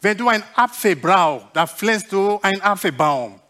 Wenn 0.00 0.16
du 0.16 0.28
einen 0.28 0.44
Apfel 0.54 0.96
brauchst, 0.96 1.48
dann 1.54 1.68
pflanzt 1.68 2.10
du 2.10 2.40
einen 2.40 2.60
Apfelbaum. 2.62 3.40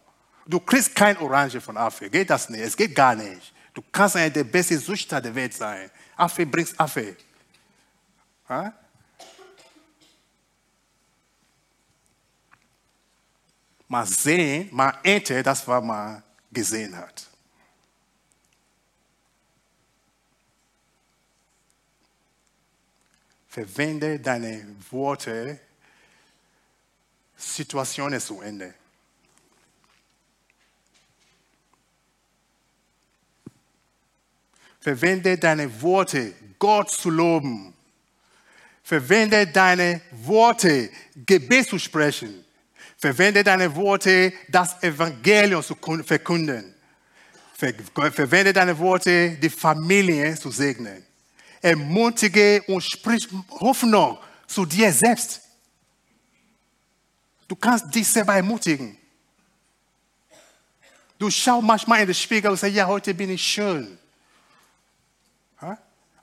Du 0.46 0.58
kriegst 0.60 0.94
kein 0.94 1.16
Orange 1.18 1.60
von 1.60 1.76
Apfel. 1.76 2.10
Geht 2.10 2.30
das 2.30 2.48
nicht? 2.48 2.60
Es 2.60 2.76
geht 2.76 2.94
gar 2.94 3.14
nicht. 3.14 3.52
Du 3.74 3.82
kannst 3.92 4.16
einer 4.16 4.30
der 4.30 4.44
beste 4.44 4.78
Süchter 4.78 5.20
der 5.20 5.34
Welt 5.34 5.54
sein. 5.54 5.90
Apfel 6.16 6.46
bringt 6.46 6.78
Apfel. 6.78 7.16
Ha? 8.48 8.72
Mal 13.88 14.06
sehen, 14.06 14.68
mal 14.72 14.98
ernten, 15.02 15.42
das, 15.42 15.66
was 15.68 15.84
man 15.84 16.22
gesehen 16.50 16.96
hat. 16.96 17.31
Verwende 23.52 24.18
deine 24.18 24.64
Worte, 24.90 25.60
Situationen 27.36 28.18
zu 28.18 28.40
Ende. 28.40 28.72
Verwende 34.80 35.36
deine 35.36 35.82
Worte, 35.82 36.32
Gott 36.58 36.88
zu 36.92 37.10
loben. 37.10 37.74
Verwende 38.82 39.46
deine 39.46 40.00
Worte, 40.12 40.88
Gebet 41.14 41.68
zu 41.68 41.78
sprechen. 41.78 42.46
Verwende 42.96 43.44
deine 43.44 43.76
Worte, 43.76 44.32
das 44.48 44.82
Evangelium 44.82 45.62
zu 45.62 45.76
verkünden. 46.02 46.74
Verwende 47.54 48.54
deine 48.54 48.78
Worte, 48.78 49.32
die 49.32 49.50
Familie 49.50 50.34
zu 50.36 50.50
segnen 50.50 51.11
ermutige 51.62 52.62
und 52.66 52.82
sprich 52.82 53.28
Hoffnung 53.48 54.18
zu 54.46 54.66
dir 54.66 54.92
selbst. 54.92 55.40
Du 57.48 57.56
kannst 57.56 57.94
dich 57.94 58.06
selber 58.06 58.34
ermutigen. 58.34 58.98
Du 61.18 61.30
schaust 61.30 61.62
manchmal 61.62 62.00
in 62.00 62.06
den 62.06 62.14
Spiegel 62.14 62.50
und 62.50 62.56
sagst, 62.56 62.74
ja, 62.74 62.86
heute 62.86 63.14
bin 63.14 63.30
ich 63.30 63.42
schön. 63.42 63.96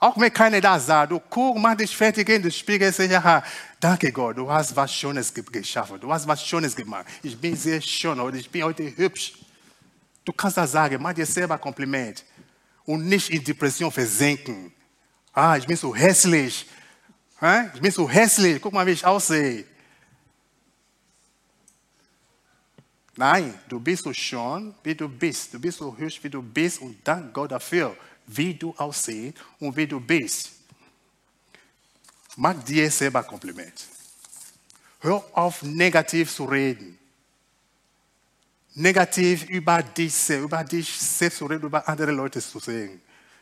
Auch 0.02 0.18
wenn 0.18 0.32
keiner 0.32 0.62
das 0.62 0.86
sagt, 0.86 1.12
du 1.12 1.20
guckst, 1.20 1.62
mach 1.62 1.76
dich 1.76 1.96
fertig 1.96 2.28
in 2.30 2.42
den 2.42 2.52
Spiegel 2.52 2.88
und 2.88 2.96
sagst, 2.96 3.12
ja, 3.12 3.44
danke 3.80 4.12
Gott, 4.12 4.38
du 4.38 4.50
hast 4.50 4.74
was 4.74 4.94
Schönes 4.94 5.34
geschaffen, 5.34 6.00
du 6.00 6.12
hast 6.12 6.26
was 6.26 6.46
Schönes 6.46 6.74
gemacht. 6.74 7.06
Ich 7.22 7.38
bin 7.38 7.56
sehr 7.56 7.82
schön 7.82 8.20
heute, 8.20 8.38
ich 8.38 8.50
bin 8.50 8.64
heute 8.64 8.96
hübsch. 8.96 9.34
Du 10.24 10.32
kannst 10.32 10.56
das 10.56 10.72
sagen, 10.72 11.02
mach 11.02 11.14
dir 11.14 11.26
selber 11.26 11.58
Kompliment 11.58 12.24
und 12.86 13.06
nicht 13.06 13.30
in 13.30 13.44
Depression 13.44 13.92
versenken. 13.92 14.72
Ah, 15.42 15.56
ich 15.56 15.66
bin 15.66 15.78
so 15.78 15.96
hässlich. 15.96 16.66
Ich 17.74 17.82
bin 17.82 17.92
so 17.92 18.10
hässlich. 18.10 18.62
Guck 18.62 18.74
mal, 18.74 18.86
wie 18.86 18.92
ich 18.92 19.06
aussehe. 19.06 19.64
Nein, 23.16 23.58
du 23.70 23.80
bist 23.80 24.04
so 24.04 24.12
schön, 24.12 24.76
wie 24.84 24.96
du 24.96 25.08
bist. 25.08 25.54
Du 25.54 25.60
bist 25.62 25.78
so 25.78 25.96
hübsch, 25.96 26.22
wie 26.22 26.30
du 26.30 26.42
bist. 26.42 26.82
Und 26.82 26.98
dank 27.08 27.34
Gott 27.34 27.52
dafür, 27.52 27.96
wie 28.28 28.54
du 28.54 28.76
aussiehst 28.76 29.38
und 29.62 29.74
wie 29.78 29.88
du 29.88 30.02
bist. 30.02 30.52
Mach 32.36 32.62
dir 32.62 32.92
selber 32.92 33.24
Kompliment. 33.24 33.88
Hör 35.00 35.24
auf, 35.32 35.64
negativ 35.64 36.36
zu 36.36 36.44
reden. 36.44 37.00
negativ 38.76 39.50
über 39.50 39.84
dich, 39.84 40.30
über 40.32 40.66
dich 40.66 41.00
selbst 41.00 41.38
zu 41.38 41.46
reden, 41.46 41.64
über 41.64 41.88
andere 41.88 42.12
Leute 42.12 42.42
zu, 42.42 42.60
sehen, 42.60 43.02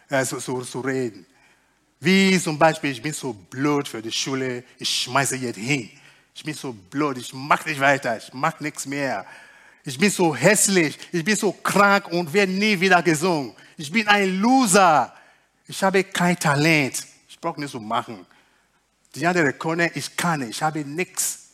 äh, 0.09 0.23
zu, 0.23 0.37
zu, 0.37 0.61
zu 0.61 0.79
reden. 0.81 1.25
Wie 1.99 2.39
zum 2.39 2.57
Beispiel, 2.59 2.91
ich 2.91 3.01
bin 3.01 3.13
so 3.13 3.33
blöd 3.33 3.87
für 3.87 4.01
die 4.01 4.11
Schule, 4.11 4.63
ich 4.77 4.89
schmeiße 4.89 5.35
jetzt 5.37 5.57
hin. 5.57 5.89
Ich 6.35 6.43
bin 6.43 6.53
so 6.53 6.71
blöd, 6.71 7.17
ich 7.17 7.33
mag 7.33 7.65
nicht 7.65 7.79
weiter, 7.79 8.17
ich 8.17 8.31
mag 8.33 8.61
nichts 8.61 8.85
mehr. 8.85 9.25
Ich 9.83 9.97
bin 9.97 10.11
so 10.11 10.35
hässlich, 10.35 10.97
ich 11.11 11.23
bin 11.23 11.35
so 11.35 11.51
krank 11.51 12.07
und 12.09 12.31
werde 12.31 12.51
nie 12.51 12.79
wieder 12.79 13.01
gesungen. 13.01 13.55
Ich 13.77 13.91
bin 13.91 14.07
ein 14.07 14.39
Loser. 14.39 15.13
Ich 15.65 15.81
habe 15.83 16.03
kein 16.03 16.37
Talent. 16.37 17.05
Ich 17.27 17.39
brauche 17.39 17.59
nichts 17.59 17.71
zu 17.71 17.79
machen. 17.79 18.25
Die 19.15 19.25
anderen 19.25 19.57
können, 19.57 19.89
ich 19.95 20.15
kann 20.15 20.41
nicht, 20.41 20.51
ich 20.51 20.61
habe 20.61 20.85
nichts. 20.85 21.45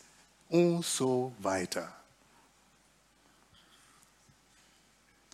Und 0.49 0.85
so 0.85 1.33
weiter. 1.39 1.91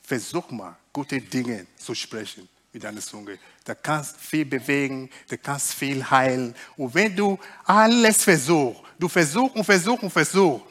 Versuch 0.03 0.49
mal, 0.51 0.77
gute 0.93 1.19
Dinge 1.19 1.65
zu 1.77 1.93
sprechen 1.93 2.47
mit 2.71 2.83
deiner 2.83 3.01
Zunge. 3.01 3.39
Da 3.63 3.75
kannst 3.75 4.17
viel 4.17 4.45
bewegen, 4.45 5.09
da 5.27 5.37
kannst 5.37 5.73
viel 5.73 6.03
heilen. 6.09 6.55
Und 6.77 6.93
wenn 6.93 7.15
du 7.15 7.37
alles 7.65 8.23
versuchst, 8.23 8.81
du 8.97 9.07
versuchst 9.07 9.55
und 9.55 9.63
versuchst 9.63 10.03
und 10.03 10.09
versuchst, 10.11 10.65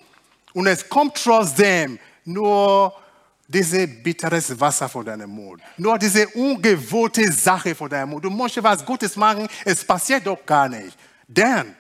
und 0.53 0.67
es 0.67 0.89
kommt 0.89 1.23
trotzdem 1.23 1.99
nur 2.25 2.95
dieses 3.47 3.89
bitteres 4.03 4.59
Wasser 4.61 4.89
von 4.89 5.05
deinem 5.05 5.31
Mund, 5.31 5.63
nur 5.77 5.99
diese 5.99 6.27
ungewohnte 6.29 7.31
Sache 7.33 7.75
von 7.75 7.89
deinem 7.89 8.11
Mund. 8.11 8.25
Du 8.25 8.31
möchtest 8.31 8.65
was 8.65 8.85
Gutes 8.85 9.17
machen, 9.17 9.49
es 9.65 9.85
passiert 9.85 10.27
doch 10.27 10.45
gar 10.45 10.69
nicht. 10.69 10.97
Dann 11.27 11.75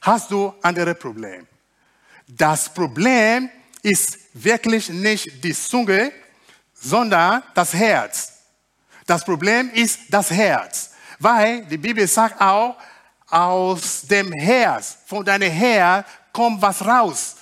hast 0.00 0.30
du 0.30 0.52
andere 0.62 0.94
Probleme. 0.94 1.46
Das 2.26 2.72
Problem 2.72 3.50
ist 3.82 4.18
wirklich 4.32 4.88
nicht 4.88 5.42
die 5.42 5.54
Zunge, 5.54 6.12
sondern 6.74 7.42
das 7.54 7.72
Herz. 7.74 8.33
Das 9.06 9.24
Problem 9.24 9.70
ist 9.72 10.00
das 10.08 10.30
Herz, 10.30 10.90
weil 11.18 11.64
die 11.66 11.78
Bibel 11.78 12.06
sagt 12.06 12.40
auch, 12.40 12.76
aus 13.28 14.02
dem 14.02 14.32
Herz, 14.32 14.98
von 15.06 15.24
deinem 15.24 15.50
Herz 15.50 16.06
kommt 16.32 16.62
was 16.62 16.84
raus. 16.84 17.36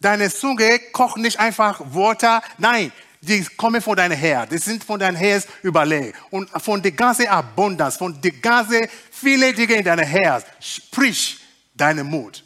Deine 0.00 0.30
Zunge 0.30 0.78
kocht 0.92 1.18
nicht 1.18 1.38
einfach 1.38 1.80
Worte, 1.92 2.40
nein, 2.58 2.92
die 3.20 3.44
kommen 3.44 3.82
von 3.82 3.96
deinem 3.96 4.16
Herz, 4.16 4.50
die 4.50 4.58
sind 4.58 4.84
von 4.84 5.00
deinem 5.00 5.16
Herz 5.16 5.46
überlegt. 5.62 6.16
Und 6.30 6.48
von 6.62 6.80
der 6.82 6.92
ganzen 6.92 7.26
Abundanz, 7.28 7.96
von 7.96 8.20
der 8.20 8.32
ganzen 8.32 8.86
vielen 9.10 9.54
Dinge 9.54 9.74
in 9.74 9.84
deinem 9.84 10.06
Herz, 10.06 10.44
sprich 10.60 11.40
deine 11.74 12.04
Mut. 12.04 12.44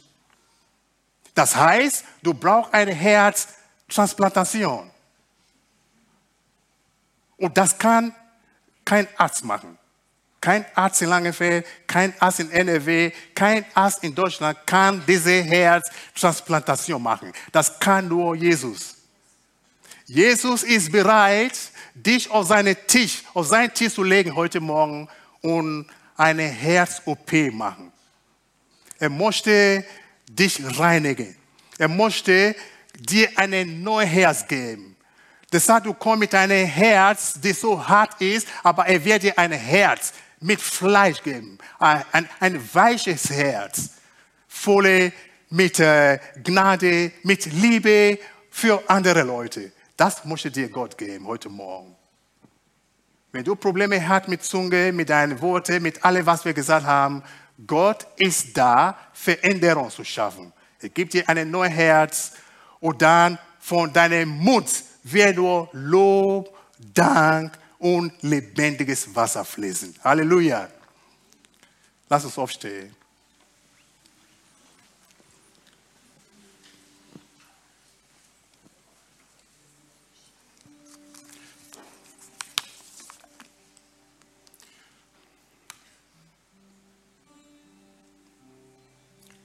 Das 1.33 1.55
heißt, 1.55 2.03
du 2.23 2.33
brauchst 2.33 2.73
eine 2.73 2.93
Herztransplantation. 2.93 4.89
Und 7.37 7.57
das 7.57 7.77
kann 7.77 8.13
kein 8.85 9.07
Arzt 9.17 9.43
machen. 9.43 9.77
Kein 10.39 10.65
Arzt 10.73 11.03
in 11.03 11.09
Langenfeld, 11.09 11.67
kein 11.85 12.13
Arzt 12.19 12.39
in 12.39 12.49
NRW, 12.49 13.11
kein 13.35 13.63
Arzt 13.75 14.03
in 14.03 14.15
Deutschland 14.15 14.57
kann 14.65 15.03
diese 15.07 15.43
Herztransplantation 15.43 17.01
machen. 17.01 17.31
Das 17.51 17.79
kann 17.79 18.07
nur 18.07 18.35
Jesus. 18.35 18.95
Jesus 20.07 20.63
ist 20.63 20.91
bereit, 20.91 21.57
dich 21.93 22.29
auf 22.31 22.47
seinen 22.47 22.75
Tisch, 22.87 23.23
auf 23.35 23.47
seinen 23.47 23.71
Tisch 23.73 23.93
zu 23.93 24.03
legen 24.03 24.35
heute 24.35 24.59
Morgen 24.59 25.07
und 25.41 25.87
eine 26.17 26.43
Herz-OP 26.43 27.31
machen. 27.53 27.91
Er 28.97 29.09
möchte 29.09 29.85
dich 30.27 30.59
reinigen. 30.79 31.35
Er 31.77 31.87
möchte 31.87 32.55
dir 32.99 33.29
ein 33.35 33.81
neues 33.83 34.09
Herz 34.09 34.47
geben. 34.47 34.90
Deshalb, 35.51 35.83
du 35.83 35.93
kommst 35.93 36.19
mit 36.19 36.35
einem 36.35 36.65
Herz, 36.65 37.37
das 37.41 37.59
so 37.59 37.85
hart 37.85 38.21
ist, 38.21 38.47
aber 38.63 38.87
er 38.87 39.03
wird 39.03 39.23
dir 39.23 39.37
ein 39.37 39.51
Herz 39.51 40.13
mit 40.39 40.61
Fleisch 40.61 41.21
geben. 41.21 41.57
Ein, 41.77 42.05
ein, 42.13 42.29
ein 42.39 42.73
weiches 42.73 43.29
Herz. 43.29 43.91
Volle 44.47 45.11
mit 45.49 45.79
äh, 45.79 46.19
Gnade, 46.41 47.11
mit 47.23 47.45
Liebe 47.47 48.17
für 48.49 48.81
andere 48.87 49.23
Leute. 49.23 49.71
Das 49.97 50.23
möchte 50.23 50.49
dir 50.49 50.69
Gott 50.69 50.97
geben 50.97 51.27
heute 51.27 51.49
Morgen. 51.49 51.95
Wenn 53.33 53.43
du 53.43 53.55
Probleme 53.55 54.07
hast 54.07 54.27
mit 54.29 54.43
Zunge, 54.43 54.91
mit 54.91 55.09
deinen 55.09 55.39
Worten, 55.41 55.83
mit 55.83 56.03
allem, 56.03 56.25
was 56.25 56.43
wir 56.45 56.53
gesagt 56.53 56.85
haben, 56.85 57.23
Gott 57.67 58.07
ist 58.17 58.57
da, 58.57 58.97
Veränderung 59.13 59.89
zu 59.89 60.03
schaffen. 60.03 60.51
Er 60.81 60.89
gibt 60.89 61.13
dir 61.13 61.27
ein 61.27 61.51
neues 61.51 61.71
Herz 61.71 62.31
und 62.79 63.01
dann 63.01 63.37
von 63.59 63.91
deinem 63.93 64.29
Mund 64.29 64.67
wird 65.03 65.35
nur 65.35 65.69
Lob, 65.73 66.57
Dank 66.93 67.57
und 67.79 68.13
lebendiges 68.21 69.13
Wasser 69.15 69.45
fließen. 69.45 69.95
Halleluja. 70.03 70.67
Lass 72.09 72.25
uns 72.25 72.37
aufstehen. 72.37 72.95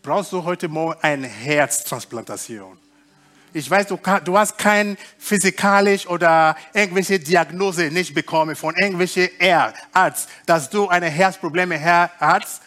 Brauchst 0.03 0.31
du 0.31 0.45
heute 0.45 0.69
Morgen 0.69 1.01
eine 1.03 1.27
Herztransplantation? 1.27 2.86
Ich 3.57 3.71
weiß, 3.71 3.87
du, 3.87 3.99
du 4.23 4.37
hast 4.37 4.59
kein 4.59 4.99
physikalisch 5.17 6.07
oder 6.07 6.55
irgendwelche 6.75 7.19
Diagnose 7.19 7.85
nicht 7.91 8.15
bekommen 8.15 8.55
von 8.55 8.75
irgendwelchen 8.77 9.31
Arzt, 9.95 10.29
dass 10.45 10.69
du 10.69 10.89
eine 10.89 11.07
Herzprobleme 11.07 11.83
hast. 12.21 12.61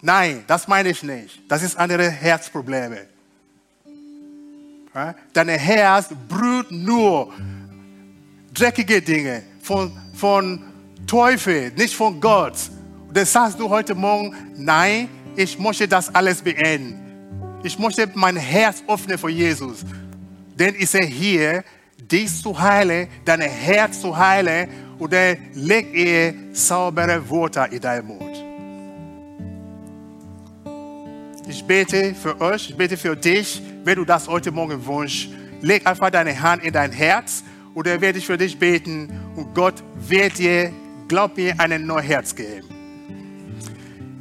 Nein, 0.00 0.44
das 0.46 0.68
meine 0.68 0.90
ich 0.90 1.02
nicht. 1.02 1.42
Das 1.48 1.64
ist 1.64 1.76
andere 1.76 2.08
Herzprobleme. 2.08 3.08
Dein 5.32 5.48
Herz 5.48 6.10
brüht 6.28 6.70
nur 6.70 7.32
dreckige 8.52 9.02
Dinge 9.02 9.42
von, 9.62 9.90
von 10.14 10.62
Teufel, 11.08 11.72
nicht 11.72 11.96
von 11.96 12.20
Gott. 12.20 12.54
Das 13.12 13.32
sagst 13.32 13.58
du 13.58 13.68
heute 13.68 13.96
Morgen, 13.96 14.32
nein, 14.56 15.08
ich 15.34 15.58
möchte 15.58 15.88
das 15.88 16.14
alles 16.14 16.40
beenden. 16.40 17.00
Ich 17.64 17.78
möchte 17.78 18.08
mein 18.14 18.36
Herz 18.36 18.84
öffnen 18.86 19.18
für 19.18 19.30
Jesus. 19.30 19.84
Denn 20.58 20.74
ist 20.74 20.94
er 20.94 21.04
hier, 21.04 21.64
dich 21.98 22.42
zu 22.42 22.58
heilen, 22.58 23.08
dein 23.24 23.40
Herz 23.40 24.00
zu 24.00 24.16
heilen 24.16 24.68
und 24.98 25.12
er 25.12 25.36
legt 25.54 25.94
er 25.94 26.34
saubere 26.52 27.28
Worte 27.28 27.66
in 27.70 27.80
deinen 27.80 28.06
Mund. 28.06 28.44
Ich 31.48 31.64
bete 31.64 32.14
für 32.14 32.40
euch, 32.40 32.70
ich 32.70 32.76
bete 32.76 32.96
für 32.96 33.16
dich, 33.16 33.62
wenn 33.84 33.96
du 33.96 34.04
das 34.04 34.28
heute 34.28 34.50
Morgen 34.50 34.84
wünschst. 34.86 35.28
Leg 35.60 35.86
einfach 35.86 36.10
deine 36.10 36.40
Hand 36.40 36.64
in 36.64 36.72
dein 36.72 36.92
Herz 36.92 37.44
und 37.74 37.86
er 37.86 38.00
wird 38.00 38.16
für 38.22 38.38
dich 38.38 38.58
beten 38.58 39.08
und 39.36 39.54
Gott 39.54 39.74
wird 39.96 40.38
dir, 40.38 40.72
glaub 41.08 41.36
mir, 41.36 41.54
ein 41.58 41.86
neues 41.86 42.06
Herz 42.06 42.34
geben. 42.34 42.68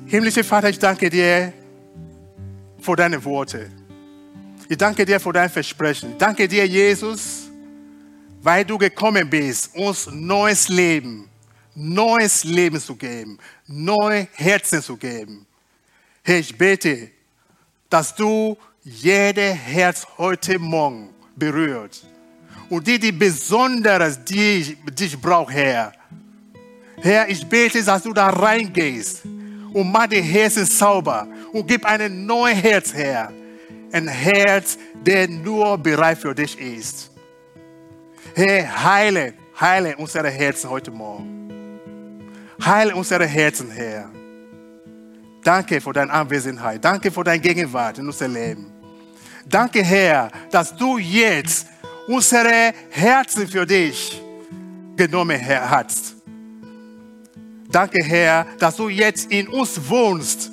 Himmlischer 0.06 0.44
Vater, 0.44 0.70
ich 0.70 0.80
danke 0.80 1.10
dir 1.10 1.54
für 2.80 2.96
deine 2.96 3.24
Worte. 3.24 3.70
Ich 4.70 4.78
danke 4.78 5.06
dir 5.06 5.20
für 5.20 5.34
dein 5.34 5.50
Versprechen. 5.50 6.16
Danke 6.18 6.48
dir, 6.48 6.66
Jesus, 6.66 7.50
weil 8.42 8.64
du 8.64 8.78
gekommen 8.78 9.30
bist, 9.30 9.76
uns 9.76 10.08
neues 10.10 10.70
Leben, 10.70 11.30
neues 11.76 12.44
Leben 12.44 12.80
zu 12.80 12.96
geben, 12.96 13.38
neue 13.68 14.28
Herzen 14.34 14.82
zu 14.82 14.96
geben. 14.96 15.46
Herr, 16.24 16.40
ich 16.40 16.58
bete, 16.58 17.12
dass 17.90 18.16
du 18.16 18.58
jede 18.84 19.54
Herz 19.54 20.08
heute 20.18 20.58
Morgen 20.60 21.10
berührt 21.36 22.06
und 22.70 22.88
die, 22.88 22.98
die 22.98 23.12
besonders 23.12 24.24
die 24.24 24.78
dich 24.92 25.20
braucht, 25.20 25.54
Herr. 25.54 25.92
Herr, 27.02 27.28
ich 27.28 27.46
bete, 27.46 27.84
dass 27.84 28.04
du 28.04 28.14
da 28.14 28.30
reingehst 28.30 29.24
und 29.74 29.92
mach 29.92 30.08
die 30.08 30.22
Herzen 30.22 30.66
sauber 30.66 31.28
und 31.52 31.68
gib 31.68 31.86
ein 31.86 32.26
neues 32.26 32.64
Herz, 32.64 32.94
Herr 32.94 33.34
ein 33.94 34.08
Herz, 34.08 34.78
der 35.06 35.28
nur 35.28 35.78
bereit 35.78 36.18
für 36.18 36.34
dich 36.34 36.60
ist. 36.60 37.12
Herr, 38.36 38.84
heile, 38.84 39.34
heile 39.60 39.96
unsere 39.98 40.30
Herzen 40.30 40.70
heute 40.70 40.92
Morgen. 40.92 42.20
Heile 42.64 42.96
unsere 42.96 43.26
Herzen, 43.26 43.70
Herr. 43.70 44.10
Danke 45.44 45.80
für 45.80 45.94
deine 45.94 46.12
Anwesenheit. 46.12 46.84
Danke 46.84 47.12
für 47.12 47.24
deine 47.24 47.40
Gegenwart 47.40 48.00
in 48.00 48.08
unserem 48.08 48.34
Leben. 48.34 48.72
Danke, 49.46 49.84
Herr, 49.84 50.30
dass 50.50 50.76
du 50.76 50.98
jetzt 50.98 51.68
unsere 52.08 52.74
Herzen 52.90 53.48
für 53.48 53.66
dich 53.66 54.22
genommen 54.96 55.40
hast. 55.48 56.16
Danke, 57.70 58.04
Herr, 58.04 58.46
dass 58.58 58.78
du 58.78 58.88
jetzt 58.90 59.32
in 59.32 59.48
uns 59.50 59.90
wohnst 59.90 60.53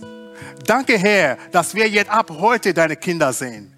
Danke, 0.71 0.97
Herr, 0.97 1.37
dass 1.51 1.75
wir 1.75 1.89
jetzt 1.89 2.11
ab 2.11 2.31
heute 2.31 2.73
deine 2.73 2.95
Kinder 2.95 3.33
sind. 3.33 3.73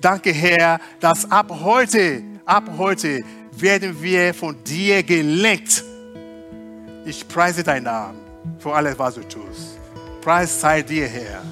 Danke, 0.00 0.32
Herr, 0.32 0.78
dass 1.00 1.28
ab 1.30 1.50
heute 1.50 2.22
Ab 2.46 2.70
heute 2.78 3.24
werden 3.56 4.00
wir 4.00 4.32
von 4.32 4.62
dir 4.62 5.02
gelenkt. 5.02 5.82
Ich 7.04 7.26
preise 7.26 7.64
deinen 7.64 7.84
Namen 7.84 8.20
für 8.60 8.72
alles, 8.72 8.96
was 8.96 9.16
du 9.16 9.22
tust. 9.22 9.80
Preis 10.20 10.60
sei 10.60 10.80
dir, 10.82 11.08
Herr. 11.08 11.42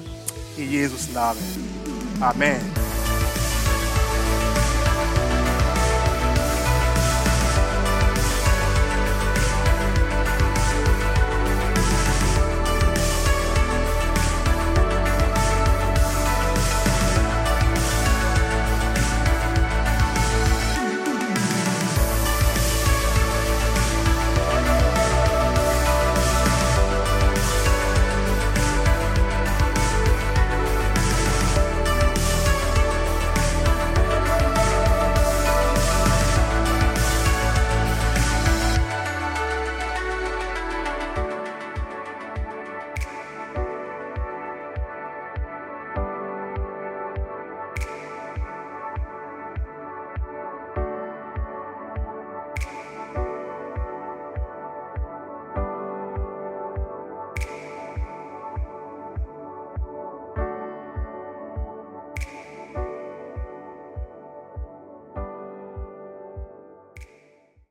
In 0.55 0.71
Jesus' 0.71 1.11
Namen. 1.11 1.41
Amen. 2.21 2.94